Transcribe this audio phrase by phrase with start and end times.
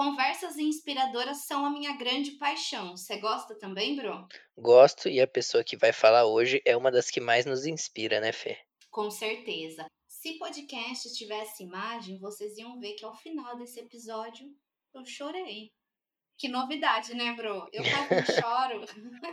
[0.00, 2.96] Conversas inspiradoras são a minha grande paixão.
[2.96, 4.26] Você gosta também, Bro?
[4.56, 8.18] Gosto e a pessoa que vai falar hoje é uma das que mais nos inspira,
[8.18, 8.56] né, Fê?
[8.90, 9.84] Com certeza.
[10.08, 14.48] Se podcast tivesse imagem, vocês iam ver que ao final desse episódio
[14.94, 15.70] eu chorei.
[16.38, 17.68] Que novidade, né, Bro?
[17.70, 18.86] Eu quase choro.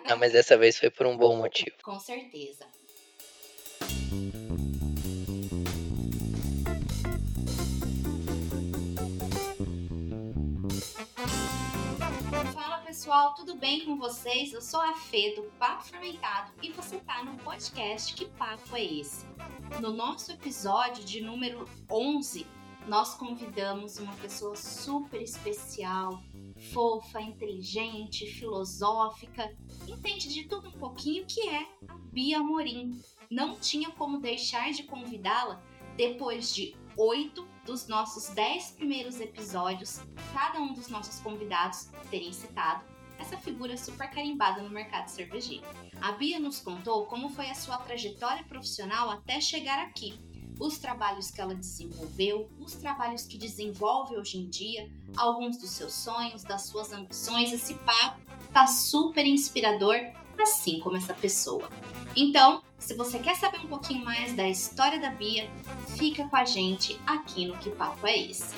[0.03, 1.77] ah, mas dessa vez foi por um bom motivo.
[1.81, 2.69] Com certeza.
[12.97, 14.51] Pessoal, tudo bem com vocês?
[14.51, 18.83] Eu sou a Fê do Papo Fermentado e você tá no podcast Que Papo é
[18.83, 19.23] Esse?
[19.79, 22.47] No nosso episódio de número 11,
[22.87, 26.23] nós convidamos uma pessoa super especial,
[26.73, 29.55] fofa, inteligente, filosófica,
[29.87, 32.99] entende de tudo um pouquinho, que é a Bia Morim.
[33.29, 35.61] Não tinha como deixar de convidá-la
[35.95, 39.99] depois de oito dos nossos dez primeiros episódios,
[40.33, 42.83] cada um dos nossos convidados terem citado
[43.19, 45.65] essa figura super carimbada no mercado cervejeiro.
[45.99, 50.17] A Bia nos contou como foi a sua trajetória profissional até chegar aqui,
[50.59, 55.93] os trabalhos que ela desenvolveu, os trabalhos que desenvolve hoje em dia, alguns dos seus
[55.93, 57.51] sonhos, das suas ambições.
[57.51, 58.21] Esse papo
[58.53, 59.95] tá super inspirador,
[60.39, 61.69] assim como essa pessoa.
[62.15, 65.49] Então, se você quer saber um pouquinho mais da história da Bia,
[65.97, 68.55] fica com a gente aqui no Que Papo é Esse?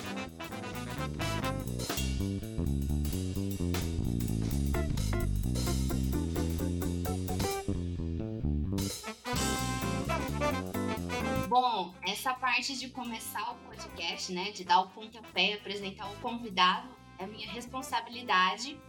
[11.47, 16.89] Bom, essa parte de começar o podcast, né, de dar o pontapé, apresentar o convidado,
[17.17, 18.79] é minha responsabilidade.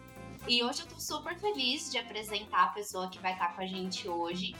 [0.49, 3.67] E hoje eu tô super feliz de apresentar a pessoa que vai estar com a
[3.67, 4.55] gente hoje.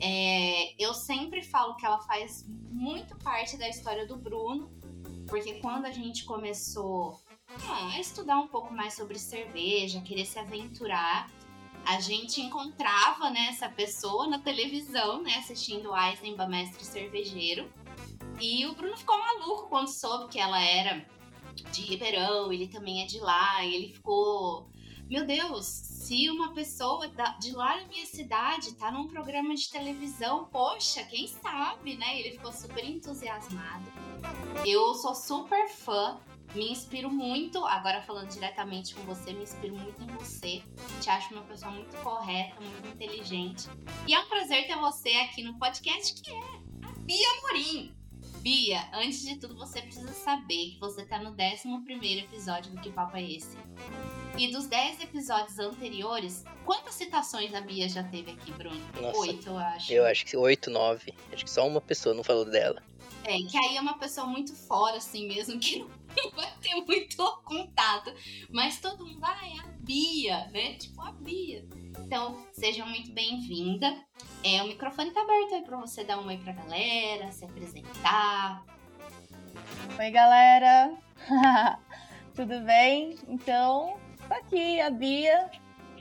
[0.00, 4.70] É, eu sempre falo que ela faz muito parte da história do Bruno,
[5.28, 7.20] porque quando a gente começou
[7.68, 11.30] a estudar um pouco mais sobre cerveja, querer se aventurar,
[11.84, 17.70] a gente encontrava né, essa pessoa na televisão, né, assistindo Eisenbahn, mestre cervejeiro.
[18.40, 21.04] E o Bruno ficou maluco quando soube que ela era
[21.72, 24.70] de Ribeirão, ele também é de lá, e ele ficou,
[25.08, 27.06] meu Deus, se uma pessoa
[27.38, 32.18] de lá na minha cidade tá num programa de televisão, poxa, quem sabe, né?
[32.18, 33.84] Ele ficou super entusiasmado.
[34.64, 36.18] Eu sou super fã
[36.54, 40.62] me inspiro muito, agora falando diretamente com você, me inspiro muito em você.
[41.00, 43.68] Te acho uma pessoa muito correta, muito inteligente.
[44.08, 46.38] E é um prazer ter você aqui no podcast, que é
[46.82, 47.99] a Bia Morim.
[48.40, 52.90] Bia, antes de tudo, você precisa saber que você tá no 11 episódio do Que
[52.90, 53.54] Papo é Esse?
[54.38, 58.80] E dos 10 episódios anteriores, quantas citações a Bia já teve aqui, Bruno?
[59.16, 59.92] Oito, eu acho.
[59.92, 61.12] Eu acho que oito, nove.
[61.30, 62.82] Acho que só uma pessoa não falou dela.
[63.24, 67.42] É, que aí é uma pessoa muito fora, assim mesmo, que não vai ter muito
[67.44, 68.10] contato.
[68.50, 70.74] Mas todo mundo, ah, é a Bia, né?
[70.76, 71.62] Tipo, a Bia.
[72.04, 73.94] Então, seja muito bem-vinda.
[74.44, 78.64] É, o microfone tá aberto aí pra você dar um oi pra galera, se apresentar.
[79.98, 80.92] Oi, galera!
[82.34, 83.16] Tudo bem?
[83.28, 83.96] Então,
[84.28, 85.50] tá aqui a Bia,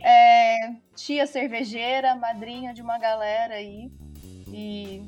[0.02, 3.92] é, tia cervejeira, madrinha de uma galera aí.
[4.48, 5.02] E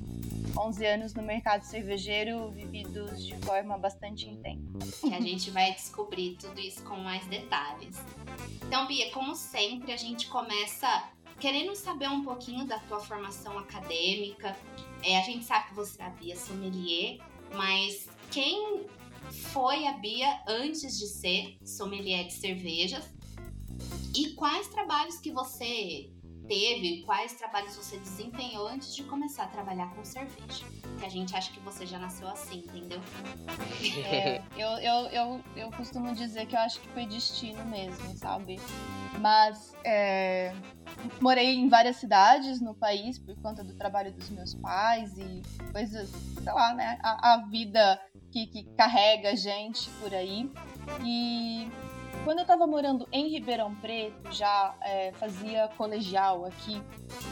[0.58, 5.08] 11 anos no mercado cervejeiro vividos de forma bastante intensa.
[5.08, 7.98] Que a gente vai descobrir tudo isso com mais detalhes.
[8.64, 14.56] Então, Bia, como sempre, a gente começa querendo saber um pouquinho da tua formação acadêmica.
[15.04, 17.20] É, a gente sabe que você é a Bia sommelier,
[17.54, 18.86] mas quem
[19.32, 23.04] foi a Bia antes de ser sommelier de cervejas?
[24.14, 26.12] E quais trabalhos que você
[26.52, 30.66] teve, quais trabalhos você desempenhou antes de começar a trabalhar com cerveja.
[31.00, 33.00] Que a gente acha que você já nasceu assim, entendeu?
[34.06, 38.60] É, eu, eu, eu, eu costumo dizer que eu acho que foi destino mesmo, sabe?
[39.20, 40.54] Mas é,
[41.22, 45.42] morei em várias cidades no país por conta do trabalho dos meus pais e
[45.72, 47.00] coisas, sei lá, né?
[47.02, 50.52] A, a vida que, que carrega a gente por aí.
[51.06, 51.72] E
[52.24, 56.82] quando eu estava morando em Ribeirão Preto, já é, fazia colegial aqui,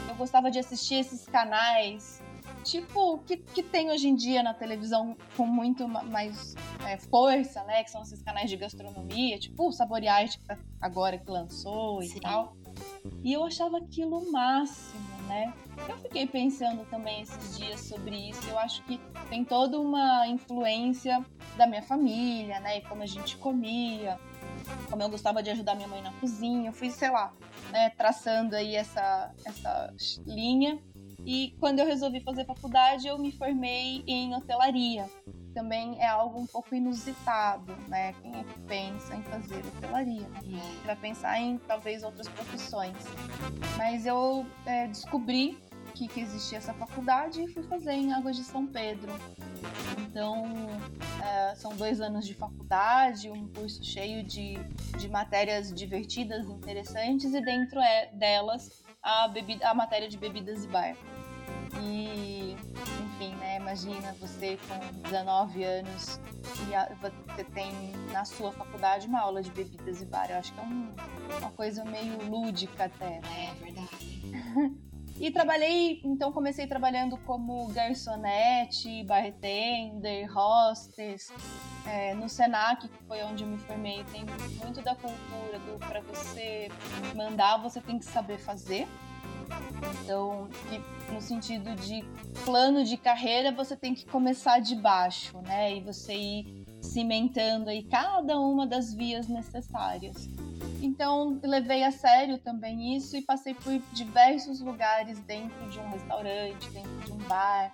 [0.08, 2.22] eu gostava de assistir esses canais,
[2.64, 6.56] tipo, que, que tem hoje em dia na televisão com muito mais
[6.86, 7.84] é, força, né?
[7.84, 10.40] Que são esses canais de gastronomia, tipo o Saborearte
[10.82, 12.18] agora que lançou Sim.
[12.18, 12.56] e tal.
[13.24, 15.54] E eu achava aquilo o máximo, né?
[15.88, 18.48] Eu fiquei pensando também esses dias sobre isso.
[18.50, 19.00] Eu acho que
[19.30, 21.24] tem toda uma influência
[21.58, 22.78] da minha família, né?
[22.78, 24.20] E como a gente comia,
[24.90, 27.34] como eu gostava de ajudar minha mãe na cozinha, eu fui, sei lá,
[27.72, 29.94] né, traçando aí essa, essa
[30.26, 30.80] linha.
[31.26, 35.10] E quando eu resolvi fazer faculdade, eu me formei em hotelaria.
[35.54, 38.14] também é algo um pouco inusitado, né?
[38.22, 40.28] Quem é que pensa em fazer hotelaria?
[40.38, 40.86] É.
[40.86, 42.96] Vai pensar em talvez outras profissões.
[43.78, 45.58] Mas eu é, descobri
[46.00, 49.12] que, que existia essa faculdade e fui fazer em Águas de São Pedro.
[50.00, 50.46] Então,
[51.22, 54.54] é, são dois anos de faculdade, um curso cheio de,
[54.98, 60.68] de matérias divertidas, interessantes, e dentro é, delas a, bebida, a matéria de bebidas e
[60.68, 60.96] bar.
[61.82, 62.56] E,
[63.04, 66.20] enfim, né, imagina você com 19 anos
[66.70, 67.72] e a, você tem
[68.14, 70.32] na sua faculdade uma aula de bebidas e bar.
[70.32, 70.94] Eu acho que é um,
[71.40, 73.18] uma coisa meio lúdica até.
[73.18, 74.80] É verdade.
[75.20, 81.30] E trabalhei, então comecei trabalhando como garçonete, bartender, hostess,
[81.86, 84.02] é, no Senac, que foi onde eu me formei.
[84.06, 84.24] Tem
[84.64, 86.70] muito da cultura do para você
[87.16, 88.88] mandar, você tem que saber fazer.
[90.04, 90.48] Então,
[91.12, 92.02] no sentido de
[92.46, 95.76] plano de carreira, você tem que começar de baixo, né?
[95.76, 100.30] E você ir cimentando aí cada uma das vias necessárias.
[100.82, 106.70] Então, levei a sério também isso e passei por diversos lugares dentro de um restaurante,
[106.72, 107.74] dentro de um bar.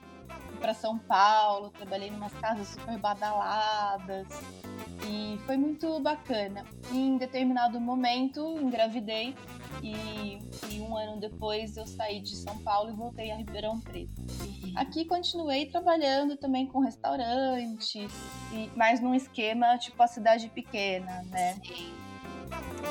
[0.59, 4.27] Para São Paulo, trabalhei em umas casas super badaladas
[5.07, 6.65] e foi muito bacana.
[6.91, 9.35] E em determinado momento, engravidei
[9.81, 10.39] e,
[10.71, 14.21] e, um ano depois eu saí de São Paulo e voltei a Ribeirão Preto.
[14.75, 18.07] Aqui continuei trabalhando também com restaurante,
[18.51, 21.55] e, mas num esquema tipo a cidade pequena, né?
[21.65, 21.93] Sim.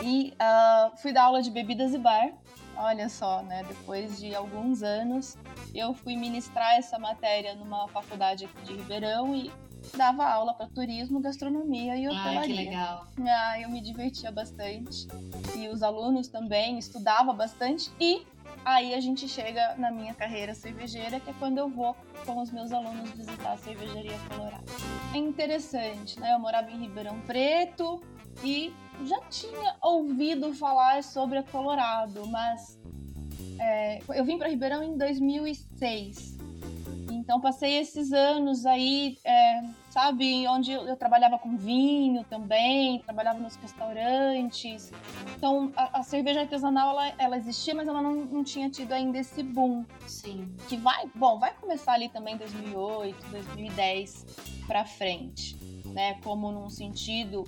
[0.03, 2.33] E uh, fui dar aula de bebidas e bar.
[2.77, 3.62] Olha só, né?
[3.69, 5.39] Depois de alguns anos,
[5.73, 9.53] eu fui ministrar essa matéria numa faculdade aqui de Ribeirão e
[9.97, 12.41] dava aula para turismo, gastronomia e hotelaria.
[12.41, 13.07] Ah, que legal.
[13.21, 15.07] Ah, eu me divertia bastante.
[15.57, 17.91] E os alunos também, estudava bastante.
[18.01, 18.27] E
[18.65, 22.51] aí a gente chega na minha carreira cervejeira, que é quando eu vou com os
[22.51, 24.65] meus alunos visitar a cervejaria Colorado.
[25.13, 26.33] É interessante, né?
[26.33, 28.03] Eu morava em Ribeirão Preto
[28.43, 28.73] e
[29.05, 32.79] já tinha ouvido falar sobre a Colorado, mas
[33.59, 36.34] é, eu vim para Ribeirão em 2006.
[37.25, 43.56] Então passei esses anos aí, é, sabe, onde eu trabalhava com vinho também, trabalhava nos
[43.56, 44.93] restaurantes.
[45.35, 49.19] Então a, a cerveja artesanal ela, ela, existia, mas ela não, não tinha tido ainda
[49.19, 49.87] esse boom.
[50.06, 50.55] Sim.
[50.69, 54.27] Que vai, bom, vai começar ali também em 2008, 2010
[54.67, 55.56] para frente,
[55.87, 56.19] né?
[56.23, 57.44] Como num sentido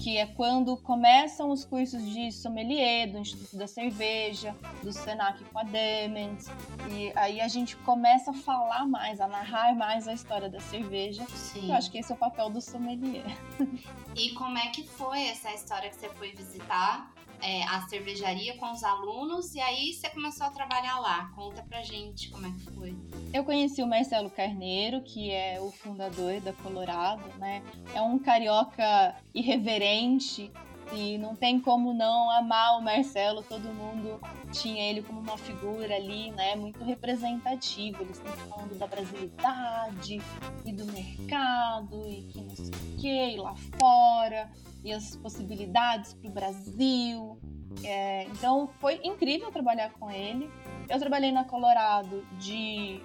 [0.00, 5.58] que é quando começam os cursos de sommelier do Instituto da Cerveja, do Senac com
[5.58, 6.48] a Demens,
[6.90, 11.26] e aí a gente começa a falar mais, a narrar mais a história da cerveja.
[11.26, 11.68] Sim.
[11.68, 13.24] Eu acho que esse é o papel do sommelier.
[14.16, 17.12] E como é que foi essa história que você foi visitar
[17.42, 21.30] é, a cervejaria com os alunos e aí você começou a trabalhar lá?
[21.34, 22.96] Conta pra gente como é que foi.
[23.32, 27.62] Eu conheci o Marcelo Carneiro, que é o fundador da Colorado, né?
[27.94, 30.50] É um carioca irreverente
[30.92, 33.42] e não tem como não amar o Marcelo.
[33.42, 34.20] Todo mundo
[34.52, 36.56] tinha ele como uma figura ali, né?
[36.56, 38.02] Muito representativo.
[38.02, 40.20] Eles estão falando da brasilidade
[40.64, 44.50] e do mercado e que não sei o que, lá fora
[44.84, 47.38] e as possibilidades para o Brasil.
[47.84, 50.50] É, então foi incrível trabalhar com ele.
[50.88, 53.00] Eu trabalhei na Colorado de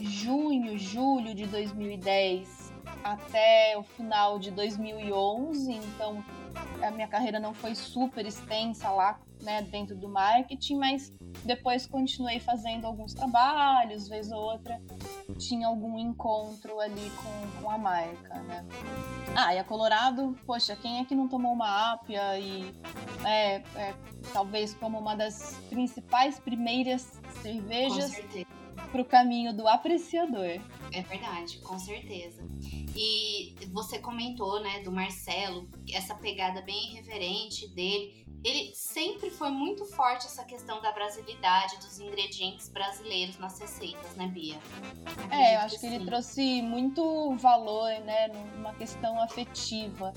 [0.00, 2.72] junho, julho de 2010
[3.04, 6.24] até o final de 2011, então
[6.82, 11.12] a minha carreira não foi super extensa lá, né, dentro do marketing, mas
[11.44, 14.80] depois continuei fazendo alguns trabalhos, vez ou outra
[15.38, 18.66] tinha algum encontro ali com, com a marca, né.
[19.34, 22.74] Ah, e a Colorado, poxa, quem é que não tomou uma ápia e
[23.24, 23.94] é, é,
[24.32, 28.12] talvez como uma das principais primeiras cervejas
[28.90, 30.60] para o caminho do apreciador.
[30.92, 32.42] É verdade, com certeza.
[32.96, 38.26] E você comentou, né, do Marcelo, essa pegada bem irreverente dele.
[38.42, 44.26] Ele sempre foi muito forte essa questão da brasilidade, dos ingredientes brasileiros nas receitas, né,
[44.28, 44.58] Bia?
[45.04, 50.14] Acredito é, eu acho que, que ele trouxe muito valor, né, numa questão afetiva,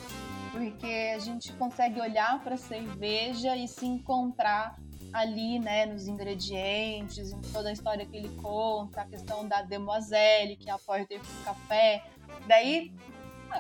[0.54, 4.80] porque a gente consegue olhar para a cerveja e se encontrar
[5.14, 10.56] ali, né, nos ingredientes, em toda a história que ele conta, a questão da demoiselle,
[10.56, 12.04] que é a porter com café.
[12.48, 12.92] Daí,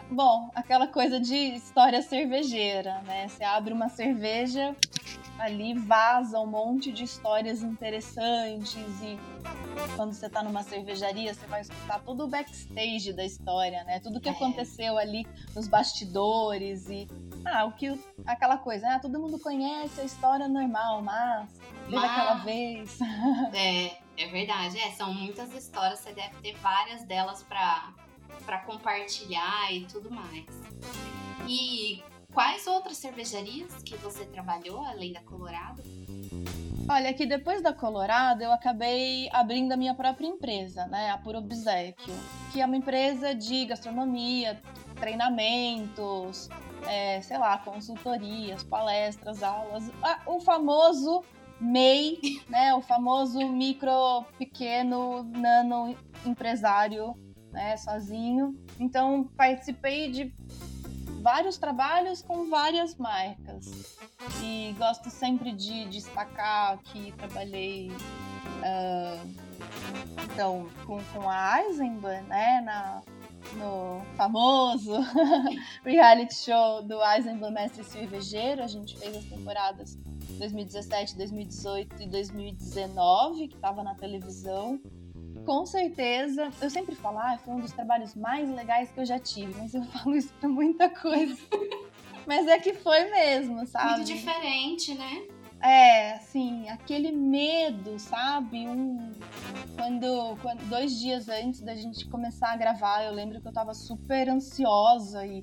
[0.09, 3.27] bom, aquela coisa de história cervejeira, né?
[3.27, 4.75] Você abre uma cerveja,
[5.37, 9.19] ali vaza um monte de histórias interessantes e
[9.95, 13.99] quando você tá numa cervejaria, você vai escutar todo o backstage da história, né?
[13.99, 14.31] Tudo que é.
[14.31, 17.07] aconteceu ali nos bastidores e
[17.45, 18.99] ah, o que aquela coisa, né?
[19.01, 21.49] Todo mundo conhece a história normal, mas
[21.89, 22.99] teve aquela vez.
[23.53, 24.79] É, é verdade.
[24.79, 27.93] É, são muitas histórias, você deve ter várias delas para
[28.45, 30.45] para compartilhar e tudo mais.
[31.47, 35.81] E quais outras cervejarias que você trabalhou além da Colorado?
[36.89, 41.11] Olha, que depois da Colorado eu acabei abrindo a minha própria empresa, né?
[41.11, 42.13] A Puro Obsequio,
[42.51, 44.61] que é uma empresa de gastronomia,
[44.99, 46.49] treinamentos,
[46.87, 49.83] é, sei lá, consultorias, palestras, aulas,
[50.25, 51.23] o famoso
[51.59, 52.73] MEI, né?
[52.73, 57.15] O famoso micro, pequeno, nano empresário,
[57.51, 57.77] né?
[57.77, 58.55] Sozinho.
[58.79, 60.33] Então participei de
[61.21, 63.97] vários trabalhos com várias marcas.
[64.41, 69.53] E gosto sempre de destacar que trabalhei uh,
[70.33, 73.01] então, com, com a Eisenbahn, né, na,
[73.53, 74.93] no famoso
[75.83, 78.63] reality show do Eisenbahn Mestre Cervejeiro.
[78.63, 79.97] A gente fez as temporadas
[80.37, 84.79] 2017, 2018 e 2019, que estava na televisão
[85.45, 89.19] com certeza, eu sempre falo, ah, foi um dos trabalhos mais legais que eu já
[89.19, 91.37] tive, mas eu falo isso pra muita coisa.
[92.25, 93.97] mas é que foi mesmo, sabe?
[93.97, 95.27] Muito diferente, né?
[95.63, 98.67] É, assim, aquele medo, sabe?
[98.67, 99.13] Um,
[99.77, 103.73] quando, quando dois dias antes da gente começar a gravar, eu lembro que eu tava
[103.73, 105.41] super ansiosa e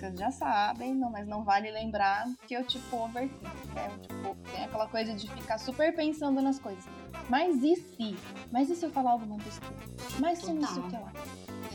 [0.00, 3.44] vocês já sabem, não, mas não vale lembrar que eu, tipo, overthink?
[3.44, 6.84] Eu, tipo, tem aquela coisa de ficar super pensando nas coisas.
[7.28, 8.16] Mas e se?
[8.50, 9.76] Mas e se eu falar alguma besteira?
[10.18, 11.12] Mas se não sei o que lá?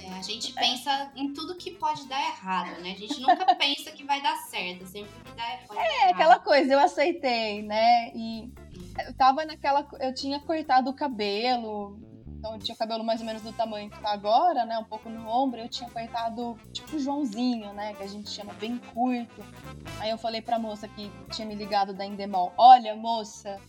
[0.03, 2.91] É, a gente pensa em tudo que pode dar errado, né?
[2.91, 6.73] A gente nunca pensa que vai dar certo, sempre que dá, pode É, aquela coisa,
[6.73, 8.11] eu aceitei, né?
[8.15, 8.51] E
[9.05, 9.87] eu tava naquela.
[9.99, 11.99] Eu tinha cortado o cabelo,
[12.45, 14.77] então eu tinha o cabelo mais ou menos do tamanho que tá agora, né?
[14.77, 15.59] Um pouco no ombro.
[15.59, 17.95] Eu tinha cortado tipo Joãozinho, né?
[17.95, 19.43] Que a gente chama bem curto.
[19.99, 23.59] Aí eu falei pra moça que tinha me ligado da Endemol: Olha, moça,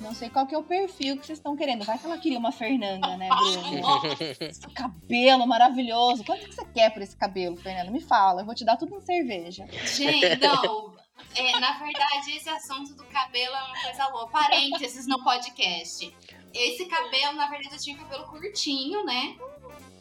[0.00, 1.84] não sei qual que é o perfil que vocês estão querendo.
[1.84, 4.14] Vai que ela queria uma Fernanda, né, Bruno?
[4.74, 6.22] cabelo maravilhoso.
[6.22, 7.90] Quanto que você quer por esse cabelo, Fernanda?
[7.90, 9.66] Me fala, eu vou te dar tudo em cerveja.
[9.84, 10.94] Gente, não.
[11.34, 14.32] É, na verdade, esse assunto do cabelo é uma coisa louca.
[14.32, 16.14] Parênteses no podcast.
[16.52, 19.36] Esse cabelo, na verdade, eu tinha cabelo curtinho, né?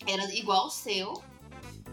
[0.07, 1.21] Era igual o seu.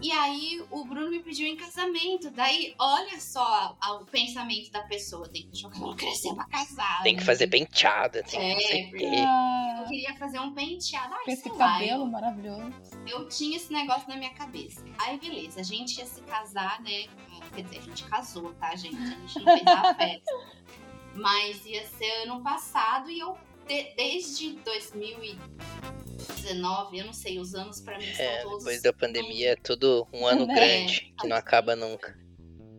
[0.02, 2.30] E aí o Bruno me pediu em casamento.
[2.30, 5.28] Daí, olha só o pensamento da pessoa.
[5.28, 7.02] Tem que deixar o cabelo crescer pra casar.
[7.02, 11.14] Tem que fazer penteada, tem é, que porque eu queria fazer um penteado.
[11.14, 12.72] Ai, esse cabelo eu, maravilhoso.
[13.06, 14.84] Eu tinha esse negócio na minha cabeça.
[14.98, 17.06] Aí, beleza, a gente ia se casar, né?
[17.54, 18.96] Quer dizer, a gente casou, tá, gente?
[18.96, 20.32] A gente não fez a festa.
[21.14, 27.80] Mas ia ser ano passado e eu de, desde 2019, eu não sei, os anos
[27.80, 28.58] para mim é, todos.
[28.58, 32.18] Depois da pandemia é tudo um ano é, grande, que não acaba nunca.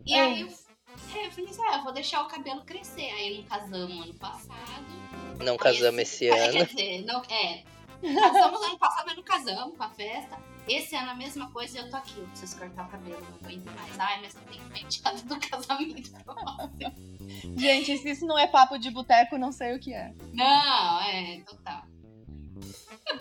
[0.06, 3.10] E aí eu, é, eu falei assim: ah, eu vou deixar o cabelo crescer.
[3.10, 4.86] Aí não casamos ano passado.
[5.44, 6.52] Não casamos esse, esse ano.
[6.52, 7.64] Quer dizer, não, é.
[8.00, 10.38] Casamos ano passado, mas não casamos com a festa.
[10.68, 12.18] Esse ano a mesma coisa e eu tô aqui.
[12.18, 13.98] Eu preciso cortar o cabelo, não aguento mais.
[13.98, 16.12] Ai, mas eu tenho penteado do casamento.
[17.56, 20.12] Gente, se isso não é papo de boteco, não sei o que é.
[20.32, 21.84] Não, é, total.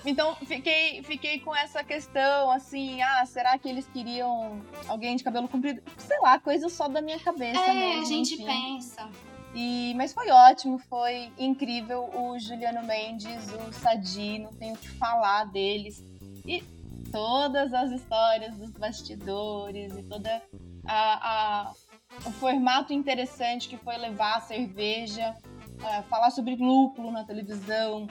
[0.06, 5.48] Então, fiquei, fiquei com essa questão, assim, ah, será que eles queriam alguém de cabelo
[5.48, 5.82] comprido?
[5.98, 8.02] Sei lá, coisa só da minha cabeça é, mesmo.
[8.02, 8.46] a gente enfim.
[8.46, 9.10] pensa.
[9.56, 12.10] E, mas foi ótimo, foi incrível.
[12.14, 16.04] O Juliano Mendes, o Sadi, não tenho o que falar deles.
[16.46, 16.64] E
[17.12, 20.42] todas as histórias dos bastidores e toda
[20.86, 21.74] a, a
[22.26, 25.36] o formato interessante que foi levar a cerveja,
[25.82, 28.08] uh, falar sobre lúpulo na televisão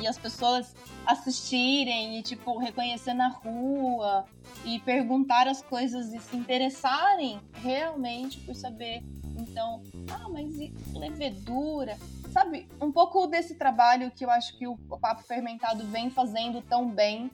[0.00, 0.74] e as pessoas
[1.06, 4.24] assistirem e tipo reconhecer na rua
[4.64, 9.02] e perguntar as coisas e se interessarem realmente por saber.
[9.36, 11.98] Então ah mas e levedura?
[12.32, 16.88] Sabe um pouco desse trabalho que eu acho que o papo fermentado vem fazendo tão
[16.88, 17.30] bem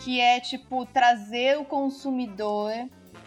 [0.00, 2.72] que é tipo trazer o consumidor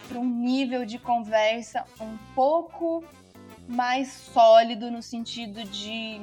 [0.08, 3.04] para um nível de conversa um pouco
[3.68, 6.20] mais sólido no sentido de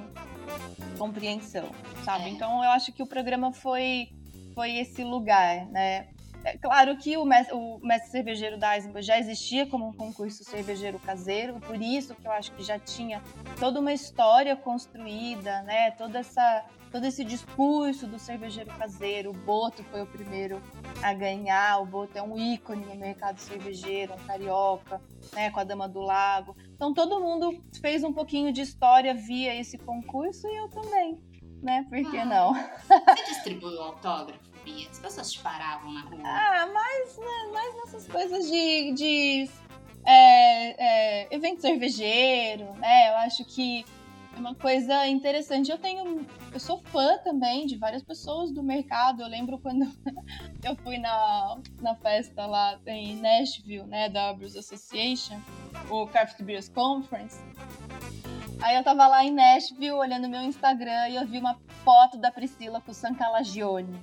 [0.97, 1.69] compreensão,
[2.03, 2.25] sabe?
[2.25, 2.29] É.
[2.29, 4.09] Então eu acho que o programa foi
[4.53, 6.09] foi esse lugar, né?
[6.43, 10.43] É claro que o mestre, o mestre cervejeiro da Eisenbahn já existia como um concurso
[10.43, 13.21] cervejeiro caseiro, por isso que eu acho que já tinha
[13.59, 15.91] toda uma história construída, né?
[15.91, 19.29] Toda essa todo esse discurso do cervejeiro caseiro.
[19.31, 20.61] O Boto foi o primeiro
[21.01, 21.81] a ganhar.
[21.81, 25.01] O Boto é um ícone no mercado cervejeiro, um carioca,
[25.33, 26.55] né, com a Dama do Lago.
[26.73, 31.19] Então todo mundo fez um pouquinho de história via esse concurso e eu também,
[31.61, 31.85] né?
[31.89, 32.53] Por que ah, não?
[32.53, 34.48] Você distribuiu autógrafo,
[34.89, 36.21] As pessoas te paravam na rua?
[36.23, 39.49] Ah, mais, né, mais nessas coisas de, de
[40.05, 43.09] é, é, evento cervejeiro, né?
[43.09, 43.85] Eu acho que
[44.35, 45.71] é uma coisa interessante.
[45.71, 46.25] Eu tenho.
[46.51, 49.21] Eu sou fã também de várias pessoas do mercado.
[49.21, 49.85] Eu lembro quando
[50.63, 55.39] eu fui na, na festa lá em Nashville, né, da Brewers Association,
[55.89, 57.39] o Craft Beers Conference.
[58.61, 62.29] Aí eu tava lá em Nashville olhando meu Instagram e eu vi uma foto da
[62.29, 63.97] Priscila com o San Calagione.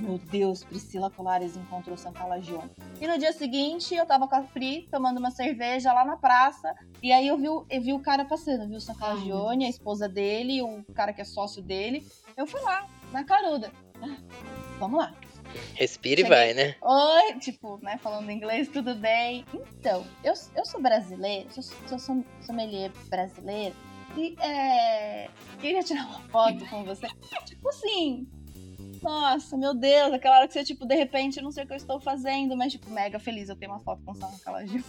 [0.00, 2.70] Meu Deus, Priscila Colares encontrou o San Calagione.
[2.98, 6.74] E no dia seguinte eu tava com a Pri tomando uma cerveja lá na praça
[7.02, 10.08] e aí eu vi, eu vi o cara passando, viu o San Calagione, a esposa
[10.08, 12.06] dele, o cara que é sócio dele.
[12.34, 13.70] Eu fui lá, na caruda.
[14.78, 15.12] Vamos lá.
[15.74, 16.76] Respira e vai, né?
[16.80, 19.44] Oi, tipo, né, falando inglês, tudo bem?
[19.52, 23.74] Então, eu, eu sou brasileira, sou, sou, sou sommelier brasileira,
[24.16, 25.28] e é,
[25.60, 27.06] queria tirar uma foto com você.
[27.46, 28.26] Tipo assim,
[29.02, 31.72] nossa, meu Deus, aquela hora que você, tipo, de repente, eu não sei o que
[31.72, 34.84] eu estou fazendo, mas, tipo, mega feliz, eu tenho uma foto com o São Calagil.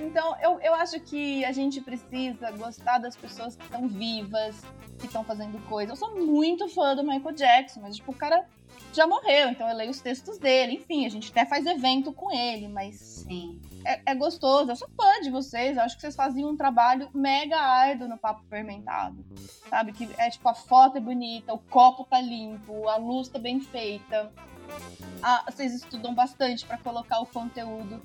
[0.00, 4.62] Então, eu, eu acho que a gente precisa gostar das pessoas que estão vivas,
[4.98, 5.92] que estão fazendo coisa.
[5.92, 8.46] Eu sou muito fã do Michael Jackson, mas, tipo, o cara
[8.96, 10.74] já morreu, então eu leio os textos dele.
[10.74, 12.96] Enfim, a gente até faz evento com ele, mas.
[12.96, 13.60] Sim.
[13.84, 14.70] É, é gostoso.
[14.70, 15.76] Eu sou fã de vocês.
[15.76, 19.24] Eu acho que vocês faziam um trabalho mega árduo no Papo Fermentado.
[19.68, 19.92] Sabe?
[19.92, 23.60] Que é tipo, a foto é bonita, o copo tá limpo, a luz tá bem
[23.60, 24.32] feita.
[25.22, 28.02] Ah, vocês estudam bastante para colocar o conteúdo.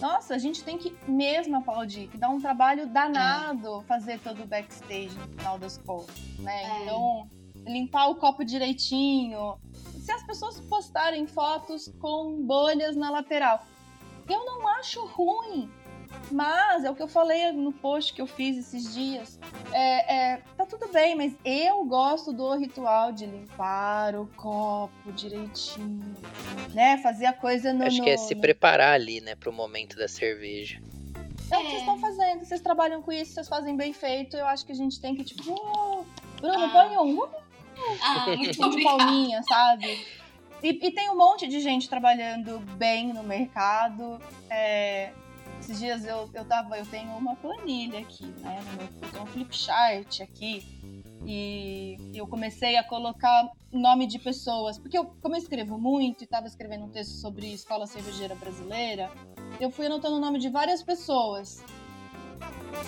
[0.00, 4.46] Nossa, a gente tem que mesmo aplaudir, que dá um trabalho danado fazer todo o
[4.46, 6.62] backstage no final das contas, né?
[6.62, 6.82] É.
[6.82, 7.28] Então,
[7.66, 9.58] limpar o copo direitinho.
[10.04, 13.64] Se as pessoas postarem fotos com bolhas na lateral,
[14.28, 15.70] eu não acho ruim.
[16.30, 19.38] Mas é o que eu falei no post que eu fiz esses dias.
[19.72, 26.14] É, é, tá tudo bem, mas eu gosto do ritual de limpar o copo direitinho,
[26.74, 26.98] né?
[26.98, 27.84] Fazer a coisa no.
[27.84, 30.80] Acho que é se no- preparar ali, né, pro momento da cerveja.
[31.50, 31.78] É o que vocês É.
[31.80, 34.36] estão fazendo, vocês trabalham com isso, vocês fazem bem feito.
[34.36, 36.06] Eu acho que a gente tem que, tipo, "Uh,
[36.40, 36.68] Bruno, Ah.
[36.70, 37.28] põe um, uh,
[38.02, 38.96] Ah, muito de obrigada.
[38.98, 40.06] palminha, sabe?
[40.62, 44.20] E, e tem um monte de gente trabalhando bem no mercado.
[44.48, 45.12] É,
[45.60, 48.62] esses dias eu, eu tava, eu tenho uma planilha aqui, né?
[48.66, 50.64] No meu, eu tenho um flip chart aqui.
[51.26, 56.24] E eu comecei a colocar nome de pessoas, porque eu, como eu escrevo muito e
[56.24, 59.10] estava escrevendo um texto sobre escola cervejeira brasileira,
[59.58, 61.64] eu fui anotando o nome de várias pessoas.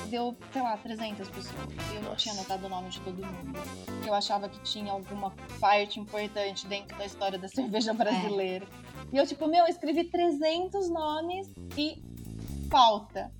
[0.09, 1.57] Deu, sei lá, 300 pessoas.
[1.90, 2.16] E eu não Nossa.
[2.16, 3.59] tinha anotado o nome de todo mundo.
[4.07, 8.66] Eu achava que tinha alguma parte importante dentro da história da cerveja brasileira.
[9.12, 12.03] E eu, tipo, meu, eu escrevi 300 nomes e
[12.71, 13.33] falta.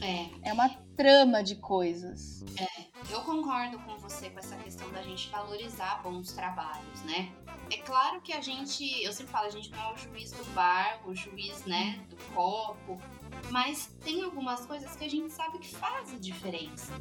[0.00, 2.44] É, É uma trama de coisas.
[3.10, 7.30] eu concordo com você com essa questão da gente valorizar bons trabalhos, né?
[7.70, 10.44] É claro que a gente, eu sempre falo, a gente não é o juiz do
[10.54, 12.98] bar, o juiz, né, do copo,
[13.50, 16.92] mas tem algumas coisas que a gente sabe que faz a diferença.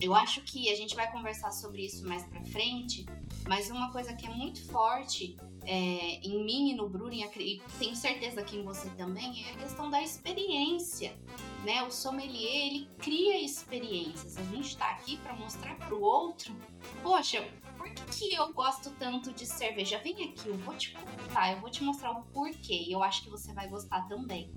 [0.00, 3.06] Eu acho que a gente vai conversar sobre isso mais pra frente,
[3.48, 7.94] mas uma coisa que é muito forte é, em mim e no Bruno, e tenho
[7.94, 11.16] certeza que em você também, é a questão da experiência.
[11.64, 11.82] Né?
[11.82, 14.38] O sommelier, ele cria experiências.
[14.38, 16.56] A gente tá aqui pra mostrar pro outro,
[17.02, 19.98] poxa, por que, que eu gosto tanto de cerveja?
[19.98, 22.84] Vem aqui, eu vou te contar, eu vou te mostrar o porquê.
[22.86, 24.50] E eu acho que você vai gostar também.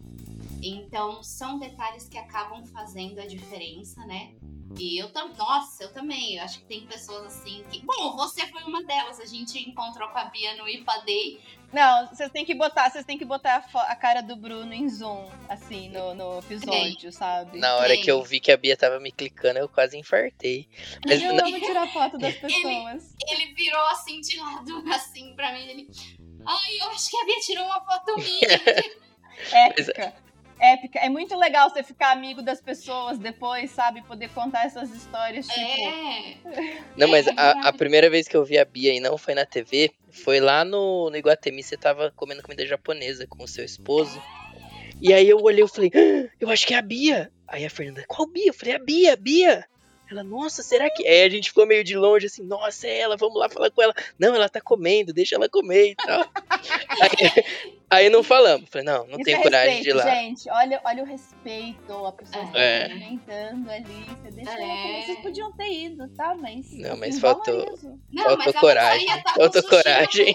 [0.66, 4.34] Então, são detalhes que acabam fazendo a diferença, né?
[4.80, 7.80] E eu também, nossa, eu também, eu acho que tem pessoas assim que.
[7.86, 9.20] Bom, você foi uma delas.
[9.20, 11.40] A gente encontrou com a Bia no IPA Day.
[11.72, 14.88] Não, vocês têm que botar, vocês têm que botar a, a cara do Bruno em
[14.90, 17.60] zoom, assim, no, no episódio, sabe?
[17.60, 20.68] Na hora que eu vi que a Bia tava me clicando, eu quase infartei.
[21.06, 23.14] Mas eu não- amo tirar foto das pessoas.
[23.30, 25.68] Ele virou assim de lado, assim, pra mim.
[25.68, 25.90] Ele.
[26.46, 28.62] Ai, eu acho que a Bia tirou uma foto minha.
[29.68, 30.16] Épica.
[30.60, 31.00] Épica.
[31.00, 34.02] É muito legal você ficar amigo das pessoas depois, sabe?
[34.04, 35.60] Poder contar essas histórias, tipo.
[35.60, 36.36] é.
[36.96, 39.34] Não, mas É, a, a primeira vez que eu vi a Bia e não foi
[39.34, 43.66] na TV, foi lá no, no Iguatemi, você tava comendo comida japonesa com o seu
[43.66, 44.22] esposo.
[45.02, 47.32] E aí eu olhei e falei, "Ah, eu acho que é a Bia.
[47.48, 48.48] Aí a Fernanda, qual Bia?
[48.48, 49.66] Eu falei, a Bia, a Bia.
[50.14, 51.08] Ela, nossa, será que.
[51.08, 53.82] Aí a gente ficou meio de longe, assim, nossa, é ela, vamos lá falar com
[53.82, 53.94] ela.
[54.20, 56.22] Não, ela tá comendo, deixa ela comer e tal.
[57.02, 57.46] aí,
[57.90, 58.70] aí não falamos.
[58.70, 60.16] Falei, não, não Isso tenho é coragem de ir respeito, lá.
[60.22, 62.06] Gente, olha, olha o respeito.
[62.06, 62.82] A pessoa está É.
[62.84, 64.06] experimentando ali.
[64.22, 64.54] Você deixa É.
[64.54, 65.06] ela comer.
[65.06, 66.36] Vocês podiam ter ido, tá?
[66.36, 66.72] Mas.
[66.74, 67.80] Não, mas faltou-.
[68.12, 70.34] Não, Faltou mas coragem, tá faltou coragem.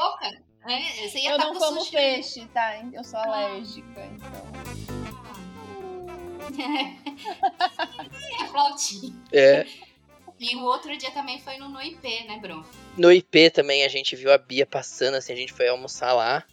[0.67, 1.93] É, você ia Eu tá não com como sushi.
[1.93, 2.79] peixe, tá?
[2.93, 3.25] Eu sou Ah.
[3.25, 4.88] alérgica, então.
[8.41, 9.15] É, flautinha.
[9.33, 9.67] É.
[10.39, 12.65] E o outro dia também foi no, no IP, né, Bruno?
[12.97, 16.45] No IP também a gente viu a Bia passando, assim, a gente foi almoçar lá.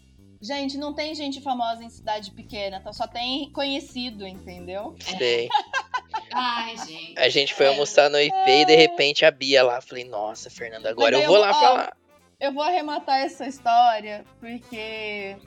[0.41, 2.91] Gente, não tem gente famosa em cidade pequena, tá?
[2.93, 4.95] Só tem conhecido, entendeu?
[5.17, 5.49] Sei.
[6.34, 7.17] Ai, gente.
[7.17, 9.79] A gente foi almoçar no IP e de repente a Bia lá.
[9.81, 11.97] Falei, nossa, Fernanda, agora Mas eu vou eu- lá ó, falar.
[12.39, 15.38] Eu vou arrematar essa história porque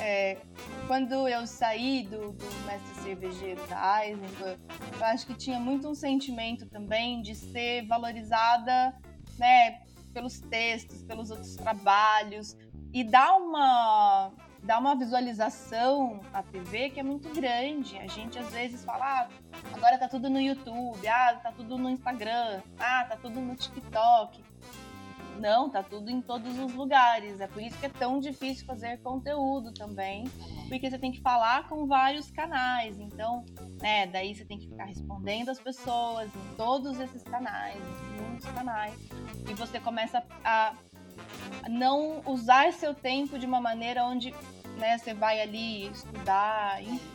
[0.00, 0.38] é,
[0.86, 4.56] quando eu saí do, do mestre cervejeiro da Eisenbahn,
[4.98, 8.94] eu acho que tinha muito um sentimento também de ser valorizada
[9.38, 9.80] né,
[10.12, 12.56] pelos textos, pelos outros trabalhos
[12.92, 17.98] e dar uma, dar uma visualização à TV que é muito grande.
[17.98, 19.28] A gente às vezes fala, ah,
[19.74, 24.42] agora tá tudo no YouTube, ah, tá tudo no Instagram, ah, tá tudo no TikTok.
[25.38, 27.40] Não, tá tudo em todos os lugares.
[27.40, 30.24] É por isso que é tão difícil fazer conteúdo também,
[30.68, 32.98] porque você tem que falar com vários canais.
[32.98, 33.44] Então,
[33.80, 37.80] né, daí você tem que ficar respondendo as pessoas em todos esses canais,
[38.20, 38.94] muitos canais,
[39.48, 40.74] e você começa a
[41.68, 44.34] não usar seu tempo de uma maneira onde,
[44.78, 47.14] né, você vai ali estudar, enfim.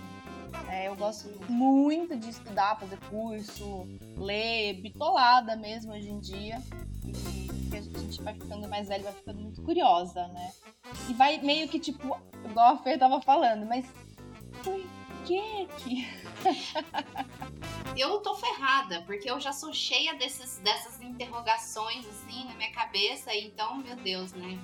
[0.68, 6.62] É, eu gosto muito de estudar, fazer curso, ler, bitolada mesmo hoje em dia.
[7.06, 7.59] E
[8.10, 10.52] gente vai ficando mais velho, vai ficando muito curiosa, né?
[11.10, 13.86] E vai meio que tipo, igual a Fê tava falando, mas
[14.64, 14.82] por
[15.26, 16.08] que que.
[17.98, 23.36] Eu tô ferrada, porque eu já sou cheia desses, dessas interrogações, assim, na minha cabeça.
[23.36, 24.58] Então, meu Deus, né?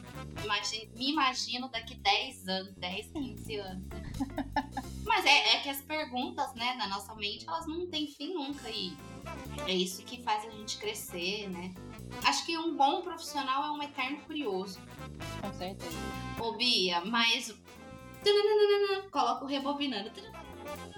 [0.43, 3.83] Imagine- me imagino daqui 10 anos, 10, 15 anos.
[5.03, 8.69] Mas é, é que as perguntas, né, na nossa mente, elas não têm fim nunca.
[8.69, 8.95] E
[9.67, 11.73] é isso que faz a gente crescer, né?
[12.23, 14.79] Acho que um bom profissional é um eterno curioso.
[15.41, 15.97] Com certeza.
[16.39, 17.55] Ô, Bia, mas.
[19.11, 20.11] Coloca o rebobinando.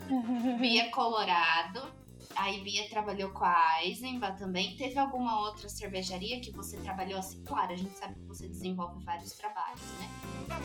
[0.59, 1.81] Bia Colorado.
[2.37, 4.75] Aí Bia trabalhou com a Eisenbahn também.
[4.75, 7.43] Teve alguma outra cervejaria que você trabalhou assim?
[7.43, 10.07] Claro, a gente sabe que você desenvolve vários trabalhos, né?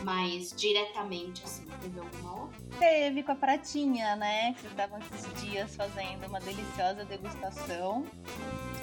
[0.03, 2.59] Mas diretamente, assim, teve alguma outra?
[2.77, 4.53] Teve com a Pratinha, né?
[4.53, 8.05] Que vocês estavam esses dias fazendo uma deliciosa degustação.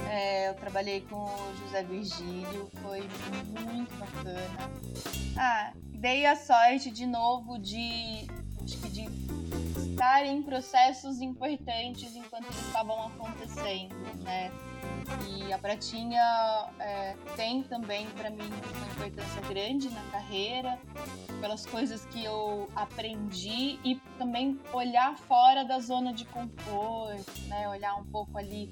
[0.09, 3.03] É, eu trabalhei com o José Virgílio, foi
[3.61, 4.71] muito bacana.
[5.39, 8.27] Ah, dei a sorte de novo de,
[8.65, 9.40] acho que de
[10.25, 14.51] em processos importantes enquanto eles estavam acontecendo, né?
[15.29, 20.79] E a Pratinha é, tem também para mim uma importância grande na carreira,
[21.41, 27.69] pelas coisas que eu aprendi e também olhar fora da zona de conforto, né?
[27.69, 28.71] Olhar um pouco ali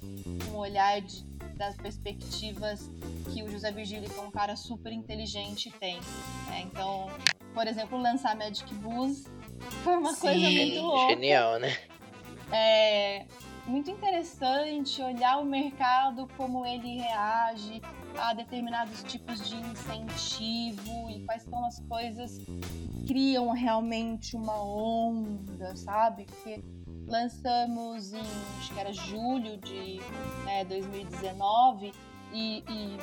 [0.50, 1.24] o olhar de,
[1.56, 2.90] das perspectivas
[3.34, 6.00] que o José Virgílio, que é um cara super inteligente, tem.
[6.46, 6.62] né?
[6.62, 7.08] Então,
[7.52, 9.37] por exemplo, lançar Magic Booze
[9.82, 11.76] foi uma coisa Sim, muito louca Genial, né?
[12.52, 13.26] é
[13.66, 17.82] muito interessante olhar o mercado, como ele reage
[18.16, 22.60] a determinados tipos de incentivo e quais são as coisas que
[23.06, 26.24] criam realmente uma onda, sabe?
[26.24, 26.64] Porque
[27.06, 28.22] lançamos em,
[28.58, 30.00] acho que era julho de
[30.44, 31.92] né, 2019
[32.32, 32.98] e, e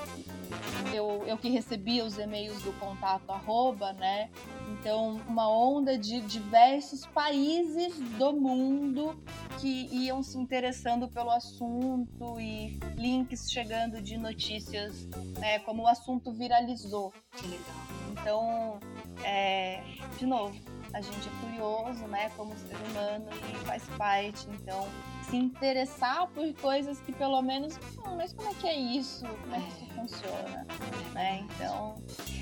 [0.93, 4.29] eu, eu que recebia os e-mails do contato arroba, né?
[4.69, 9.17] Então, uma onda de diversos países do mundo
[9.59, 15.05] que iam se interessando pelo assunto e links chegando de notícias,
[15.39, 17.13] né, como o assunto viralizou.
[17.35, 17.85] Que legal.
[18.11, 18.79] Então,
[19.23, 19.83] é,
[20.17, 20.55] de novo,
[20.95, 24.47] a gente é curioso, né, como ser humano e faz parte.
[24.49, 24.87] Então,
[25.29, 29.25] se interessar por coisas que pelo menos, "Hum, mas como é que é isso?
[29.27, 30.65] Como é que isso funciona?
[31.13, 31.43] Né?
[31.55, 31.95] Então,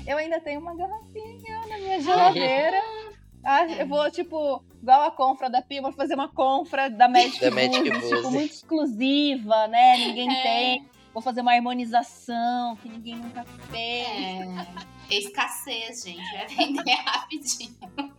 [0.06, 2.80] eu ainda tenho uma garrafinha na minha geladeira.
[3.46, 7.38] Ah, eu vou, tipo, igual a confra da Pia, vou fazer uma confra da Magic
[7.40, 8.08] Da Magic Booze.
[8.16, 9.98] tipo, muito exclusiva, né?
[9.98, 10.42] Ninguém É.
[10.42, 10.88] tem.
[11.12, 14.08] Vou fazer uma harmonização que ninguém nunca fez.
[14.08, 14.66] É,
[15.10, 16.32] escassez, gente.
[16.32, 17.76] Vai vender rapidinho.